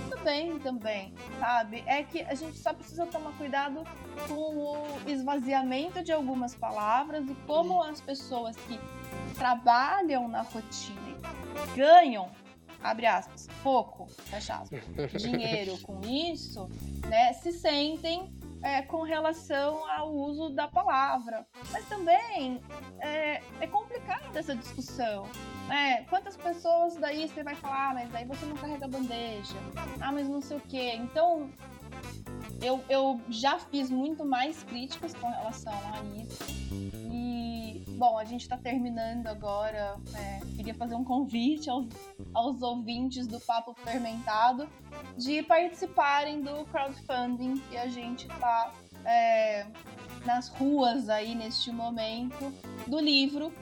[0.08, 1.82] Tudo bem também, sabe?
[1.86, 3.82] É que a gente só precisa tomar cuidado
[4.28, 8.78] com o esvaziamento de algumas palavras e como as pessoas que
[9.36, 11.16] trabalham na rotina
[11.74, 12.30] ganham
[12.90, 14.82] abre aspas, pouco, fecha aspas,
[15.20, 16.68] dinheiro com isso,
[17.08, 18.32] né, se sentem
[18.62, 21.46] é, com relação ao uso da palavra.
[21.70, 22.60] Mas também
[23.00, 25.26] é, é complicada essa discussão.
[25.68, 26.04] Né?
[26.08, 29.56] Quantas pessoas daí você vai falar, ah, mas daí você não carrega bandeja,
[30.00, 30.94] ah, mas não sei o quê.
[30.96, 31.50] Então,
[32.62, 36.44] eu, eu já fiz muito mais críticas com relação a isso.
[37.12, 39.96] E, bom, a gente está terminando agora.
[40.14, 41.86] É, queria fazer um convite aos,
[42.34, 44.68] aos ouvintes do Papo Fermentado
[45.16, 48.72] de participarem do crowdfunding que a gente está
[49.04, 49.66] é,
[50.24, 52.52] nas ruas aí neste momento
[52.86, 53.52] do livro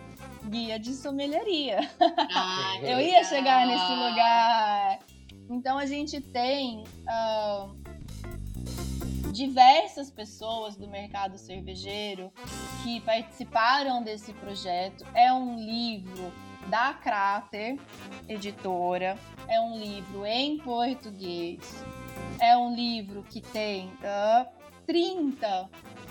[0.45, 1.81] Guia de Sommelieria.
[2.35, 4.99] Ah, eu ia chegar nesse lugar.
[5.51, 6.85] Então a gente tem.
[7.03, 7.84] Uh,
[9.35, 12.33] diversas pessoas do mercado cervejeiro
[12.85, 15.05] que participaram desse projeto.
[15.13, 16.33] É um livro
[16.69, 17.77] da Crater
[18.29, 19.19] Editora,
[19.49, 21.85] é um livro em português,
[22.39, 24.47] é um livro que tem uh,
[24.87, 25.69] 30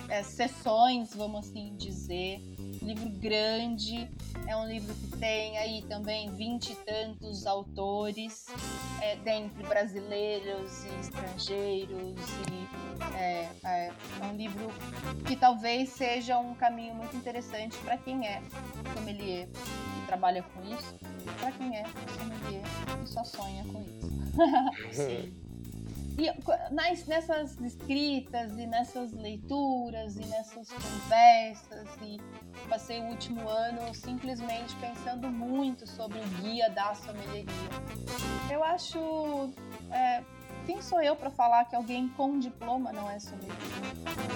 [0.10, 2.40] é, sessões, vamos assim dizer,
[2.82, 4.10] livro grande,
[4.48, 8.48] é um livro que tem aí também vinte e tantos autores,
[9.02, 12.20] é, dentre brasileiros e estrangeiros,
[12.52, 13.92] e é, é,
[14.22, 14.72] é um livro
[15.26, 18.42] que talvez seja um caminho muito interessante para quem é
[18.94, 20.96] sommelier e trabalha com isso,
[21.40, 21.84] para quem é
[22.18, 22.64] sommelier
[23.04, 24.12] e só sonha com isso.
[24.94, 25.43] Sim.
[26.18, 32.20] E nas, nessas escritas e nessas leituras e nessas conversas, e
[32.70, 37.54] passei o último ano simplesmente pensando muito sobre o guia da sommelieria.
[38.52, 39.00] Eu acho.
[39.92, 40.24] É,
[40.66, 43.58] quem sou eu para falar que alguém com diploma não é sommelier?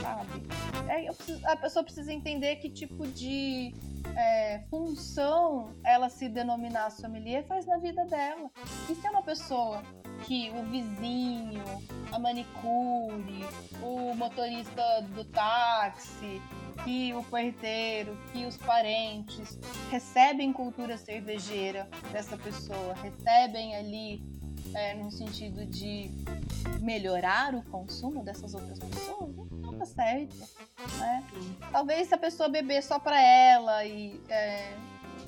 [0.01, 0.43] Sabe?
[0.89, 3.73] É, preciso, a pessoa precisa entender que tipo de
[4.15, 8.49] é, função ela se denominar sommelier faz na vida dela.
[8.89, 9.81] E se é uma pessoa
[10.25, 11.63] que o vizinho,
[12.11, 13.45] a manicure,
[13.81, 16.41] o motorista do táxi,
[16.83, 19.57] que o porteiro, que os parentes
[19.89, 24.21] recebem cultura cervejeira dessa pessoa, recebem ali
[24.73, 26.09] é, no sentido de
[26.81, 30.35] melhorar o consumo dessas outras pessoas, não tá certo.
[30.99, 31.23] Né?
[31.71, 34.73] Talvez se a pessoa beber só para ela e é,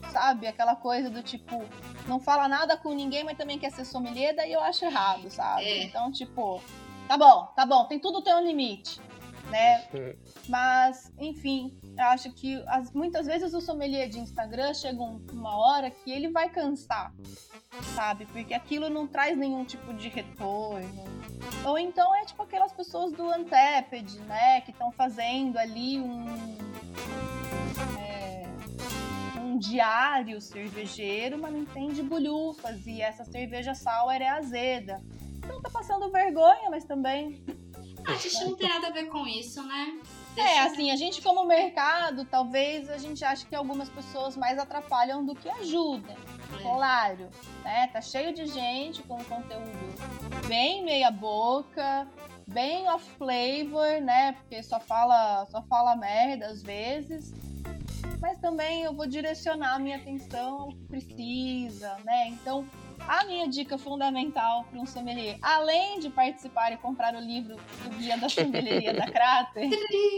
[0.09, 0.47] sabe?
[0.47, 1.63] Aquela coisa do tipo,
[2.07, 5.63] não fala nada com ninguém, mas também quer ser sommelier, daí eu acho errado, sabe?
[5.65, 5.83] É.
[5.83, 6.61] Então, tipo,
[7.07, 8.99] tá bom, tá bom, tem tudo tem um limite,
[9.49, 9.87] né?
[10.47, 15.57] mas, enfim, eu acho que as, muitas vezes o sommelier de Instagram chega um, uma
[15.57, 17.13] hora que ele vai cansar,
[17.95, 18.25] sabe?
[18.27, 21.19] Porque aquilo não traz nenhum tipo de retorno.
[21.65, 24.61] Ou então é tipo aquelas pessoas do Anteped, né?
[24.61, 26.25] Que estão fazendo ali um.
[29.59, 35.01] Diário cervejeiro, mas não entende bolhufas e essa cerveja sour é azeda.
[35.37, 37.43] Então tá passando vergonha, mas também.
[38.05, 39.99] Ah, a gente não tem nada a ver com isso, né?
[40.35, 44.57] Deixa é, assim, a gente como mercado, talvez a gente ache que algumas pessoas mais
[44.57, 46.15] atrapalham do que ajudam.
[46.57, 46.61] É.
[46.61, 47.29] Claro,
[47.63, 47.87] né?
[47.87, 52.07] Tá cheio de gente com conteúdo bem meia boca,
[52.47, 54.33] bem off flavor, né?
[54.33, 57.33] Porque só fala, só fala merda às vezes
[58.19, 62.27] mas também eu vou direcionar a minha atenção ao que precisa, né?
[62.27, 62.65] Então,
[63.07, 67.89] a minha dica fundamental para um sommelier, além de participar e comprar o livro do
[67.97, 69.69] Guia da Sommelieria da Crater,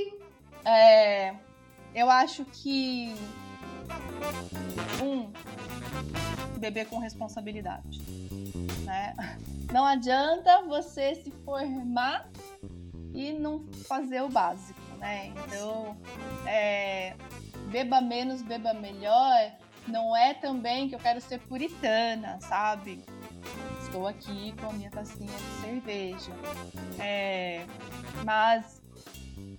[0.66, 1.36] é,
[1.94, 3.14] eu acho que
[5.02, 5.32] um
[6.60, 8.02] beber com responsabilidade,
[8.84, 9.16] né?
[9.72, 12.30] Não adianta você se formar
[13.14, 15.28] e não fazer o básico, né?
[15.28, 15.96] Então,
[16.46, 17.16] é,
[17.72, 19.52] beba menos, beba melhor,
[19.88, 23.04] não é também que eu quero ser puritana, sabe?
[23.82, 26.32] Estou aqui com a minha tacinha de cerveja.
[27.00, 27.66] É,
[28.24, 28.82] mas,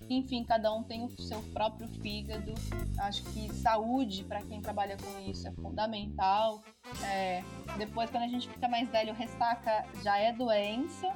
[0.09, 2.53] enfim, cada um tem o seu próprio fígado.
[2.99, 6.61] Acho que saúde, para quem trabalha com isso, é fundamental.
[7.03, 7.43] É,
[7.77, 11.07] depois, quando a gente fica mais velho, ressaca já é doença,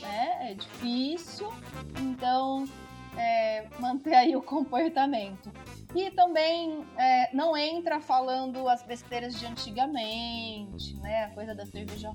[0.00, 0.50] né?
[0.50, 1.52] É difícil.
[2.00, 2.66] Então,
[3.16, 5.52] é, manter aí o comportamento.
[5.96, 11.24] E também é, não entra falando as besteiras de antigamente, né?
[11.24, 12.10] A coisa da cerveja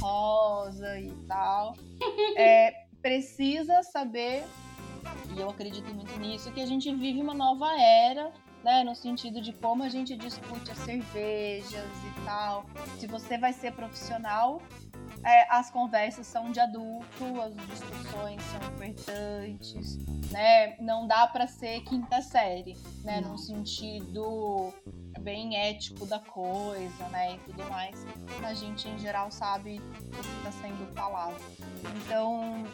[0.00, 1.76] rosa e tal.
[2.36, 4.44] É, precisa saber,
[5.34, 8.30] e eu acredito muito nisso, que a gente vive uma nova era
[8.62, 12.64] né, no sentido de como a gente discute as cervejas e tal.
[12.98, 14.62] Se você vai ser profissional,
[15.24, 19.96] é, as conversas são de adulto, as discussões são importantes,
[20.30, 20.76] né?
[20.80, 23.20] Não dá para ser quinta série, né?
[23.20, 24.72] Num sentido
[25.20, 27.34] bem ético da coisa, né?
[27.34, 28.06] E tudo mais.
[28.42, 31.36] A gente, em geral, sabe o que está sendo falado.
[31.96, 32.64] Então,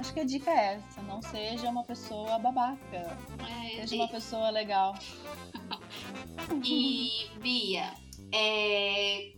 [0.00, 3.16] acho que a dica é essa: não seja uma pessoa babaca.
[3.48, 3.98] É, seja e...
[3.98, 4.94] uma pessoa legal.
[6.64, 7.92] e, Bia,
[8.32, 9.35] é...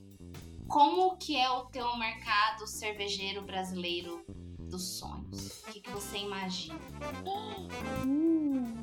[0.69, 4.25] como que é o teu mercado cervejeiro brasileiro
[4.59, 5.63] dos sonhos?
[5.63, 6.79] O que, que você imagina?
[8.07, 8.75] Hum.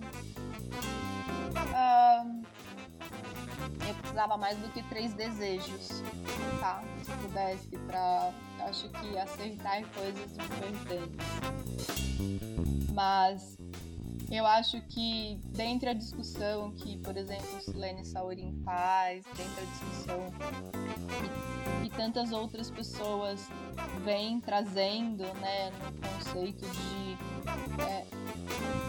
[1.76, 2.44] Um,
[3.88, 6.02] eu precisava mais do que três desejos,
[6.60, 6.84] tá?
[7.04, 8.34] Se pudesse, pra.
[8.62, 11.20] Acho que acertar coisas importantes.
[12.94, 13.58] Mas
[14.32, 20.34] eu acho que dentro da discussão que, por exemplo, Silene Saurin faz, dentro da discussão
[21.84, 23.48] que tantas outras pessoas
[24.04, 28.06] vêm trazendo, né, no conceito de é,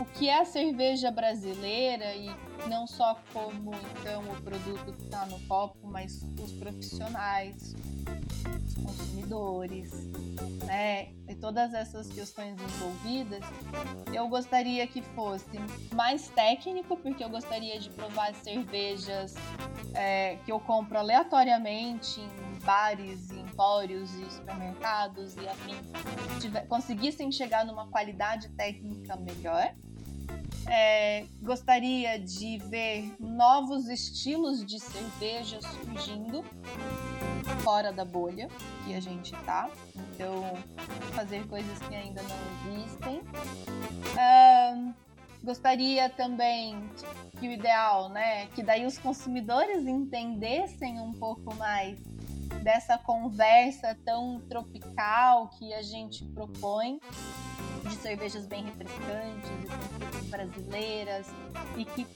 [0.01, 2.31] o que é a cerveja brasileira e
[2.69, 7.75] não só como então o produto que está no copo, mas os profissionais,
[8.67, 9.93] os consumidores,
[10.65, 11.13] né?
[11.29, 13.43] E todas essas questões envolvidas,
[14.13, 15.59] eu gostaria que fosse
[15.93, 19.35] mais técnico, porque eu gostaria de provar cervejas
[19.95, 25.75] é, que eu compro aleatoriamente em bares, em empórios e supermercados e afim,
[26.69, 29.75] conseguissem chegar numa qualidade técnica melhor
[30.69, 36.45] é, gostaria de ver novos estilos de cerveja surgindo
[37.63, 38.49] fora da bolha
[38.85, 39.71] que a gente tá.
[39.95, 40.57] Então,
[41.13, 43.23] fazer coisas que ainda não existem.
[45.43, 46.77] gostaria também
[47.39, 51.99] que o ideal, né, que daí os consumidores entendessem um pouco mais
[52.63, 56.99] dessa conversa tão tropical que a gente propõe
[57.87, 61.27] de cervejas bem refrescantes brasileiras
[61.77, 62.07] e que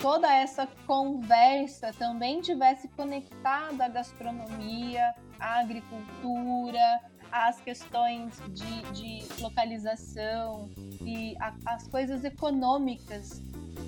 [0.00, 7.00] toda essa conversa também tivesse conectada à gastronomia, à agricultura,
[7.30, 10.70] às questões de, de localização
[11.02, 13.40] e as coisas econômicas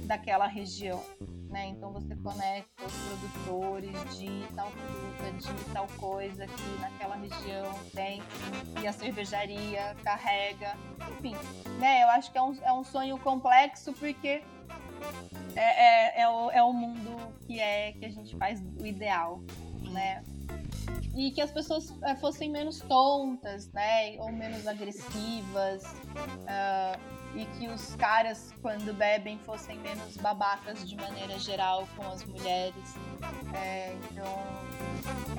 [0.07, 1.03] daquela região
[1.51, 1.69] né?
[1.69, 8.23] Então você conecta os produtores de tal fruta, de tal coisa que naquela região tem
[8.81, 10.77] e a cervejaria carrega,
[11.19, 11.35] enfim,
[11.79, 12.05] né?
[12.05, 14.43] Eu acho que é um, é um sonho complexo porque
[15.57, 19.43] é, é, é, o, é o mundo que é que a gente faz o ideal,
[19.91, 20.23] né?
[21.17, 24.17] E que as pessoas é, fossem menos tontas, né?
[24.19, 25.83] Ou menos agressivas.
[25.83, 32.25] Uh, e que os caras, quando bebem, fossem menos babacas de maneira geral com as
[32.25, 32.97] mulheres.
[33.55, 34.45] É, então,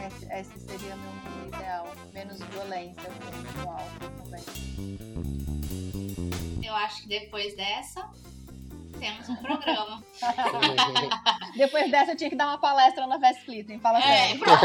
[0.05, 1.87] esse, esse seria meu mundo ideal.
[2.13, 4.43] Menos violência com o álcool também.
[6.63, 8.09] Eu acho que depois dessa,
[9.01, 10.03] temos um programa.
[11.57, 13.79] Depois dessa, eu tinha que dar uma palestra na Vesclitem.
[13.79, 14.39] Fala é, sério.
[14.39, 14.59] Pronto,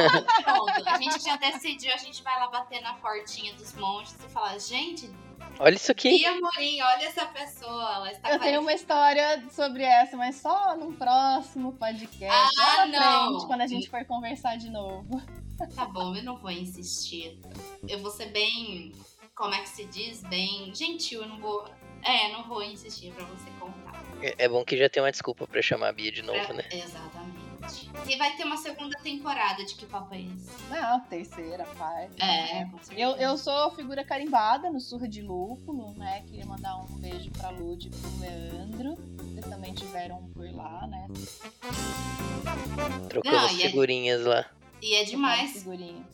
[0.44, 0.88] pronto.
[0.88, 4.58] A gente já decidiu, a gente vai lá bater na portinha dos monges e falar,
[4.58, 5.10] gente,
[5.58, 6.08] Olha isso aqui.
[6.08, 7.94] E Amorim, olha essa pessoa.
[7.94, 12.54] Ela está eu tenho uma história sobre essa, mas só num próximo podcast.
[12.60, 13.28] Ah, lá não.
[13.30, 15.22] Frente, quando a gente for conversar de novo.
[15.74, 17.40] Tá bom, eu não vou insistir.
[17.88, 18.92] Eu vou ser bem.
[19.34, 20.22] Como é que se diz?
[20.24, 21.22] Bem gentil.
[21.22, 21.66] Eu não vou.
[22.02, 24.04] É, não vou insistir pra você contar.
[24.22, 26.54] É, é bom que já tem uma desculpa pra chamar a Bia de novo, pra...
[26.54, 26.64] né?
[26.70, 27.45] Exatamente.
[28.08, 30.50] E vai ter uma segunda temporada de Que Papo é Esse?
[30.70, 32.24] Não, terceira, quarta.
[32.24, 32.72] É, né?
[32.96, 36.22] eu, eu sou figura carimbada no Surra de Lúpulo, né?
[36.26, 38.94] Queria mandar um beijo pra Lud e pro Leandro.
[39.18, 41.08] Vocês também tiveram por lá, né?
[43.08, 44.46] Trocando figurinhas lá.
[44.82, 45.64] E é demais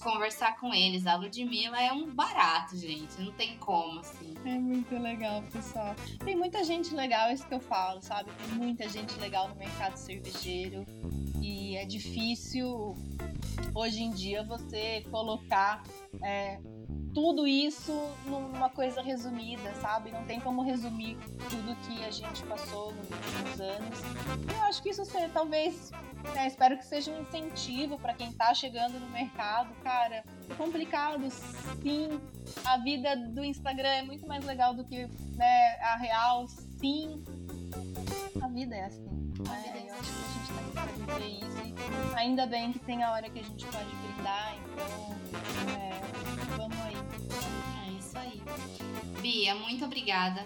[0.01, 1.07] conversar com eles.
[1.07, 3.21] A Ludmilla é um barato, gente.
[3.21, 4.35] Não tem como, assim.
[4.45, 5.95] É muito legal, pessoal.
[6.25, 8.31] Tem muita gente legal, é isso que eu falo, sabe?
[8.33, 10.87] Tem muita gente legal no mercado cervejeiro.
[11.41, 12.95] E é difícil,
[13.75, 15.83] hoje em dia, você colocar
[16.23, 16.61] é,
[17.15, 17.93] tudo isso
[18.27, 20.11] numa coisa resumida, sabe?
[20.11, 21.17] Não tem como resumir
[21.51, 23.99] tudo que a gente passou nos últimos anos.
[24.55, 25.91] Eu acho que isso ser, talvez,
[26.35, 29.75] né, espero que seja um incentivo para quem tá chegando no mercado.
[29.83, 32.21] Cara, é complicado, sim.
[32.65, 35.07] A vida do Instagram é muito mais legal do que
[35.37, 37.23] né, a real, sim.
[38.43, 39.05] A vida é assim.
[39.05, 39.87] Né?
[39.89, 42.13] Eu acho que a gente tá aqui pra viver isso.
[42.13, 45.23] E ainda bem que tem a hora que a gente pode brindar, então.
[45.79, 46.01] É,
[46.57, 46.97] vamos aí.
[47.87, 48.43] É isso aí.
[49.21, 50.45] Bia, muito obrigada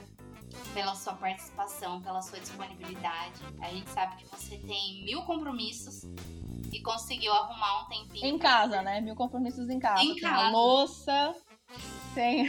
[0.74, 3.42] pela sua participação, pela sua disponibilidade.
[3.60, 6.02] A gente sabe que você tem mil compromissos
[6.72, 8.26] e conseguiu arrumar um tempinho.
[8.26, 9.00] Em casa, né?
[9.00, 10.02] Mil compromissos em casa.
[10.02, 10.48] Em Tem casa.
[10.48, 11.34] A louça.
[12.16, 12.48] Tem.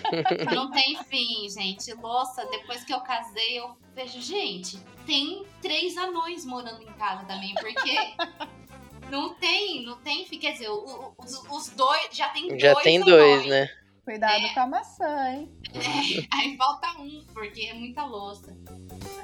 [0.54, 1.92] Não tem fim, gente.
[1.92, 7.52] Louça, depois que eu casei, eu vejo, gente, tem três anões morando em casa também,
[7.54, 8.14] porque
[9.10, 10.38] não tem, não tem fim.
[10.38, 13.10] Quer dizer, os, os dois, já tem Já dois tem anões.
[13.10, 13.70] dois, né?
[14.04, 14.54] Cuidado É.
[14.54, 15.48] com a maçã, hein?
[15.72, 15.78] É,
[16.36, 18.56] aí falta um, porque é muita louça.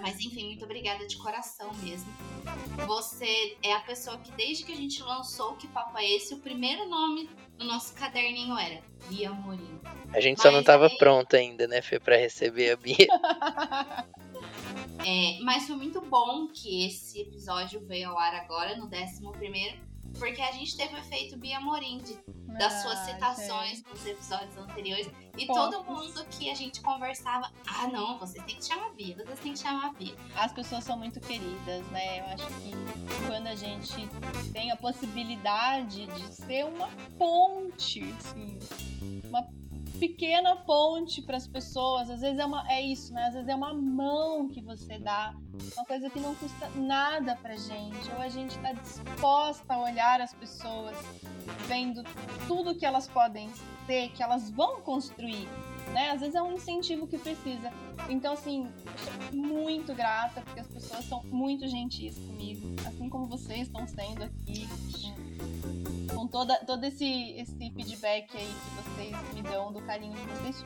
[0.00, 2.10] Mas enfim, muito obrigada de coração mesmo.
[2.86, 6.34] Você é a pessoa que, desde que a gente lançou o Que Papo é Esse,
[6.34, 9.80] o primeiro nome no nosso caderninho era Bia Amorim.
[10.14, 12.96] A gente só não Mas tava aí- pronto ainda, né, Fê, pra receber a Bia.
[15.06, 19.22] É, mas foi muito bom que esse episódio veio ao ar agora, no 11
[20.18, 22.16] porque a gente teve o efeito Bia Amorim de
[22.58, 25.08] das Ah, suas citações nos episódios anteriores.
[25.36, 29.14] E todo mundo que a gente conversava, ah não, você tem que chamar a Bia,
[29.16, 30.16] você tem que chamar a Bia.
[30.34, 32.20] As pessoas são muito queridas, né?
[32.20, 32.72] Eu acho que
[33.26, 34.08] quando a gente
[34.52, 38.58] tem a possibilidade de ser uma ponte, assim,
[39.24, 39.42] uma
[39.98, 43.26] pequena ponte para as pessoas, às vezes é, uma, é isso, né?
[43.26, 45.34] Às vezes é uma mão que você dá,
[45.76, 50.20] uma coisa que não custa nada pra gente, ou a gente tá disposta a olhar
[50.20, 50.96] as pessoas
[51.66, 52.02] vendo
[52.46, 53.50] tudo que elas podem
[53.86, 55.48] ser, que elas vão construir,
[55.92, 56.10] né?
[56.10, 57.72] Às vezes é um incentivo que precisa.
[58.08, 58.66] Então, assim,
[59.04, 64.24] sou muito grata, porque as pessoas são muito gentis comigo, assim como vocês estão sendo
[64.24, 64.66] aqui,
[66.14, 70.64] com, toda, todo esse, esse feedback aí que vocês me dão, do carinho de vocês.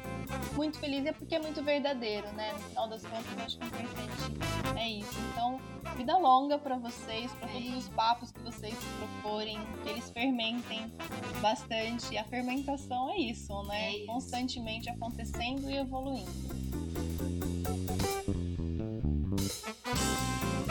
[0.55, 2.53] Muito feliz, é porque é muito verdadeiro, né?
[2.53, 5.19] No final das contas, eu acho que o importante é isso.
[5.33, 5.61] Então,
[5.97, 10.93] vida longa pra vocês, pra todos os papos que vocês proporem, que eles fermentem
[11.41, 12.17] bastante.
[12.17, 13.87] A fermentação é isso, né?
[13.87, 14.07] É isso.
[14.07, 16.72] Constantemente acontecendo e evoluindo.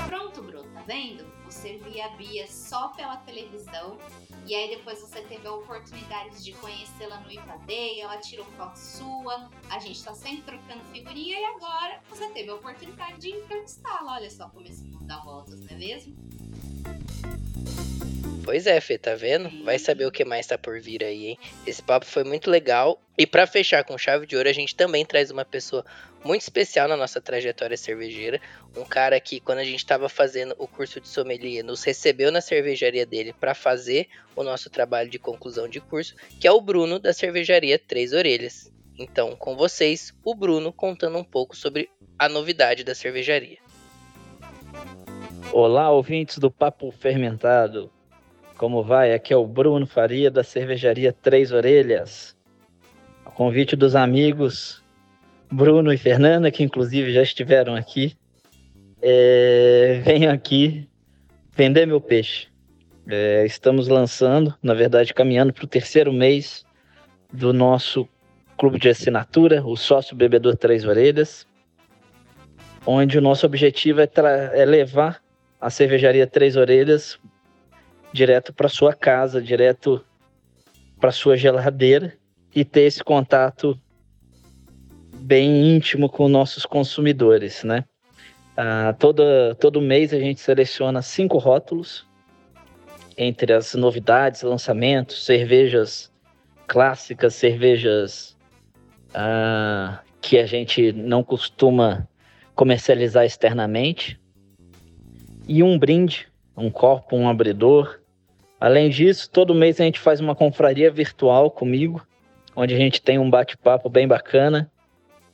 [0.07, 1.25] Pronto, Bru, tá vendo?
[1.45, 3.97] Você via a Bia só pela televisão.
[4.45, 9.49] E aí depois você teve a oportunidade de conhecê-la no Ipadeia, ela tirou foto sua,
[9.69, 14.15] a gente tá sempre trocando figurinha e agora você teve a oportunidade de entrevistá-la.
[14.15, 16.15] Olha só como esse mundo dá voltas, não é mesmo?
[18.43, 19.63] Pois é, Fê, tá vendo?
[19.63, 21.39] Vai saber o que mais tá por vir aí, hein?
[21.65, 22.99] Esse papo foi muito legal.
[23.15, 25.85] E pra fechar com chave de ouro, a gente também traz uma pessoa
[26.25, 28.41] muito especial na nossa trajetória cervejeira.
[28.75, 32.41] Um cara que, quando a gente tava fazendo o curso de sommelier, nos recebeu na
[32.41, 36.97] cervejaria dele pra fazer o nosso trabalho de conclusão de curso, que é o Bruno
[36.97, 38.71] da cervejaria Três Orelhas.
[38.97, 43.59] Então, com vocês, o Bruno contando um pouco sobre a novidade da cervejaria.
[45.53, 47.91] Olá, ouvintes do Papo Fermentado.
[48.61, 49.11] Como vai?
[49.11, 52.37] Aqui é o Bruno Faria da cervejaria Três Orelhas.
[53.25, 54.83] A convite dos amigos
[55.51, 58.15] Bruno e Fernanda, que inclusive já estiveram aqui,
[59.01, 60.87] é, venho aqui
[61.51, 62.49] vender meu peixe.
[63.09, 66.63] É, estamos lançando, na verdade, caminhando para o terceiro mês
[67.33, 68.07] do nosso
[68.59, 71.47] clube de assinatura, o Sócio Bebedor Três Orelhas,
[72.85, 74.09] onde o nosso objetivo é,
[74.53, 75.19] é levar
[75.59, 77.19] a cervejaria Três Orelhas
[78.13, 80.03] direto para sua casa, direto
[80.99, 82.13] para sua geladeira
[82.53, 83.79] e ter esse contato
[85.13, 87.85] bem íntimo com nossos consumidores, né?
[88.57, 88.93] Ah,
[89.59, 92.05] todo mês a gente seleciona cinco rótulos
[93.17, 96.11] entre as novidades, lançamentos, cervejas
[96.67, 98.37] clássicas, cervejas
[99.13, 102.07] ah, que a gente não costuma
[102.55, 104.19] comercializar externamente
[105.47, 108.00] e um brinde, um copo, um abridor.
[108.61, 112.05] Além disso, todo mês a gente faz uma confraria virtual comigo,
[112.55, 114.71] onde a gente tem um bate-papo bem bacana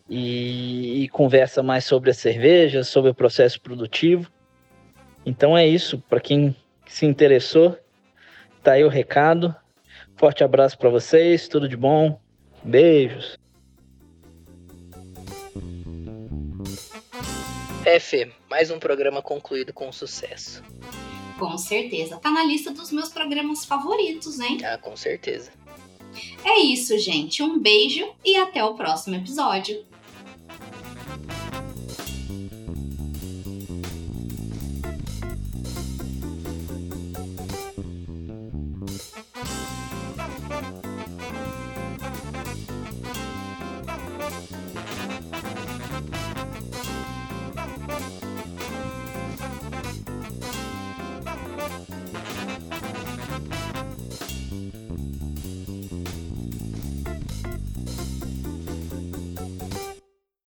[0.09, 4.31] e, e conversa mais sobre a cerveja, sobre o processo produtivo.
[5.25, 6.55] Então é isso, para quem
[6.85, 7.77] se interessou,
[8.63, 9.53] tá aí o recado.
[10.15, 12.17] Forte abraço para vocês, tudo de bom.
[12.63, 13.37] Beijos.
[17.83, 20.63] É, Fê, mais um programa concluído com sucesso.
[21.37, 22.17] Com certeza.
[22.17, 24.57] Tá na lista dos meus programas favoritos, hein?
[24.63, 25.51] Ah, com certeza.
[26.43, 27.43] É isso, gente.
[27.43, 29.85] Um beijo e até o próximo episódio.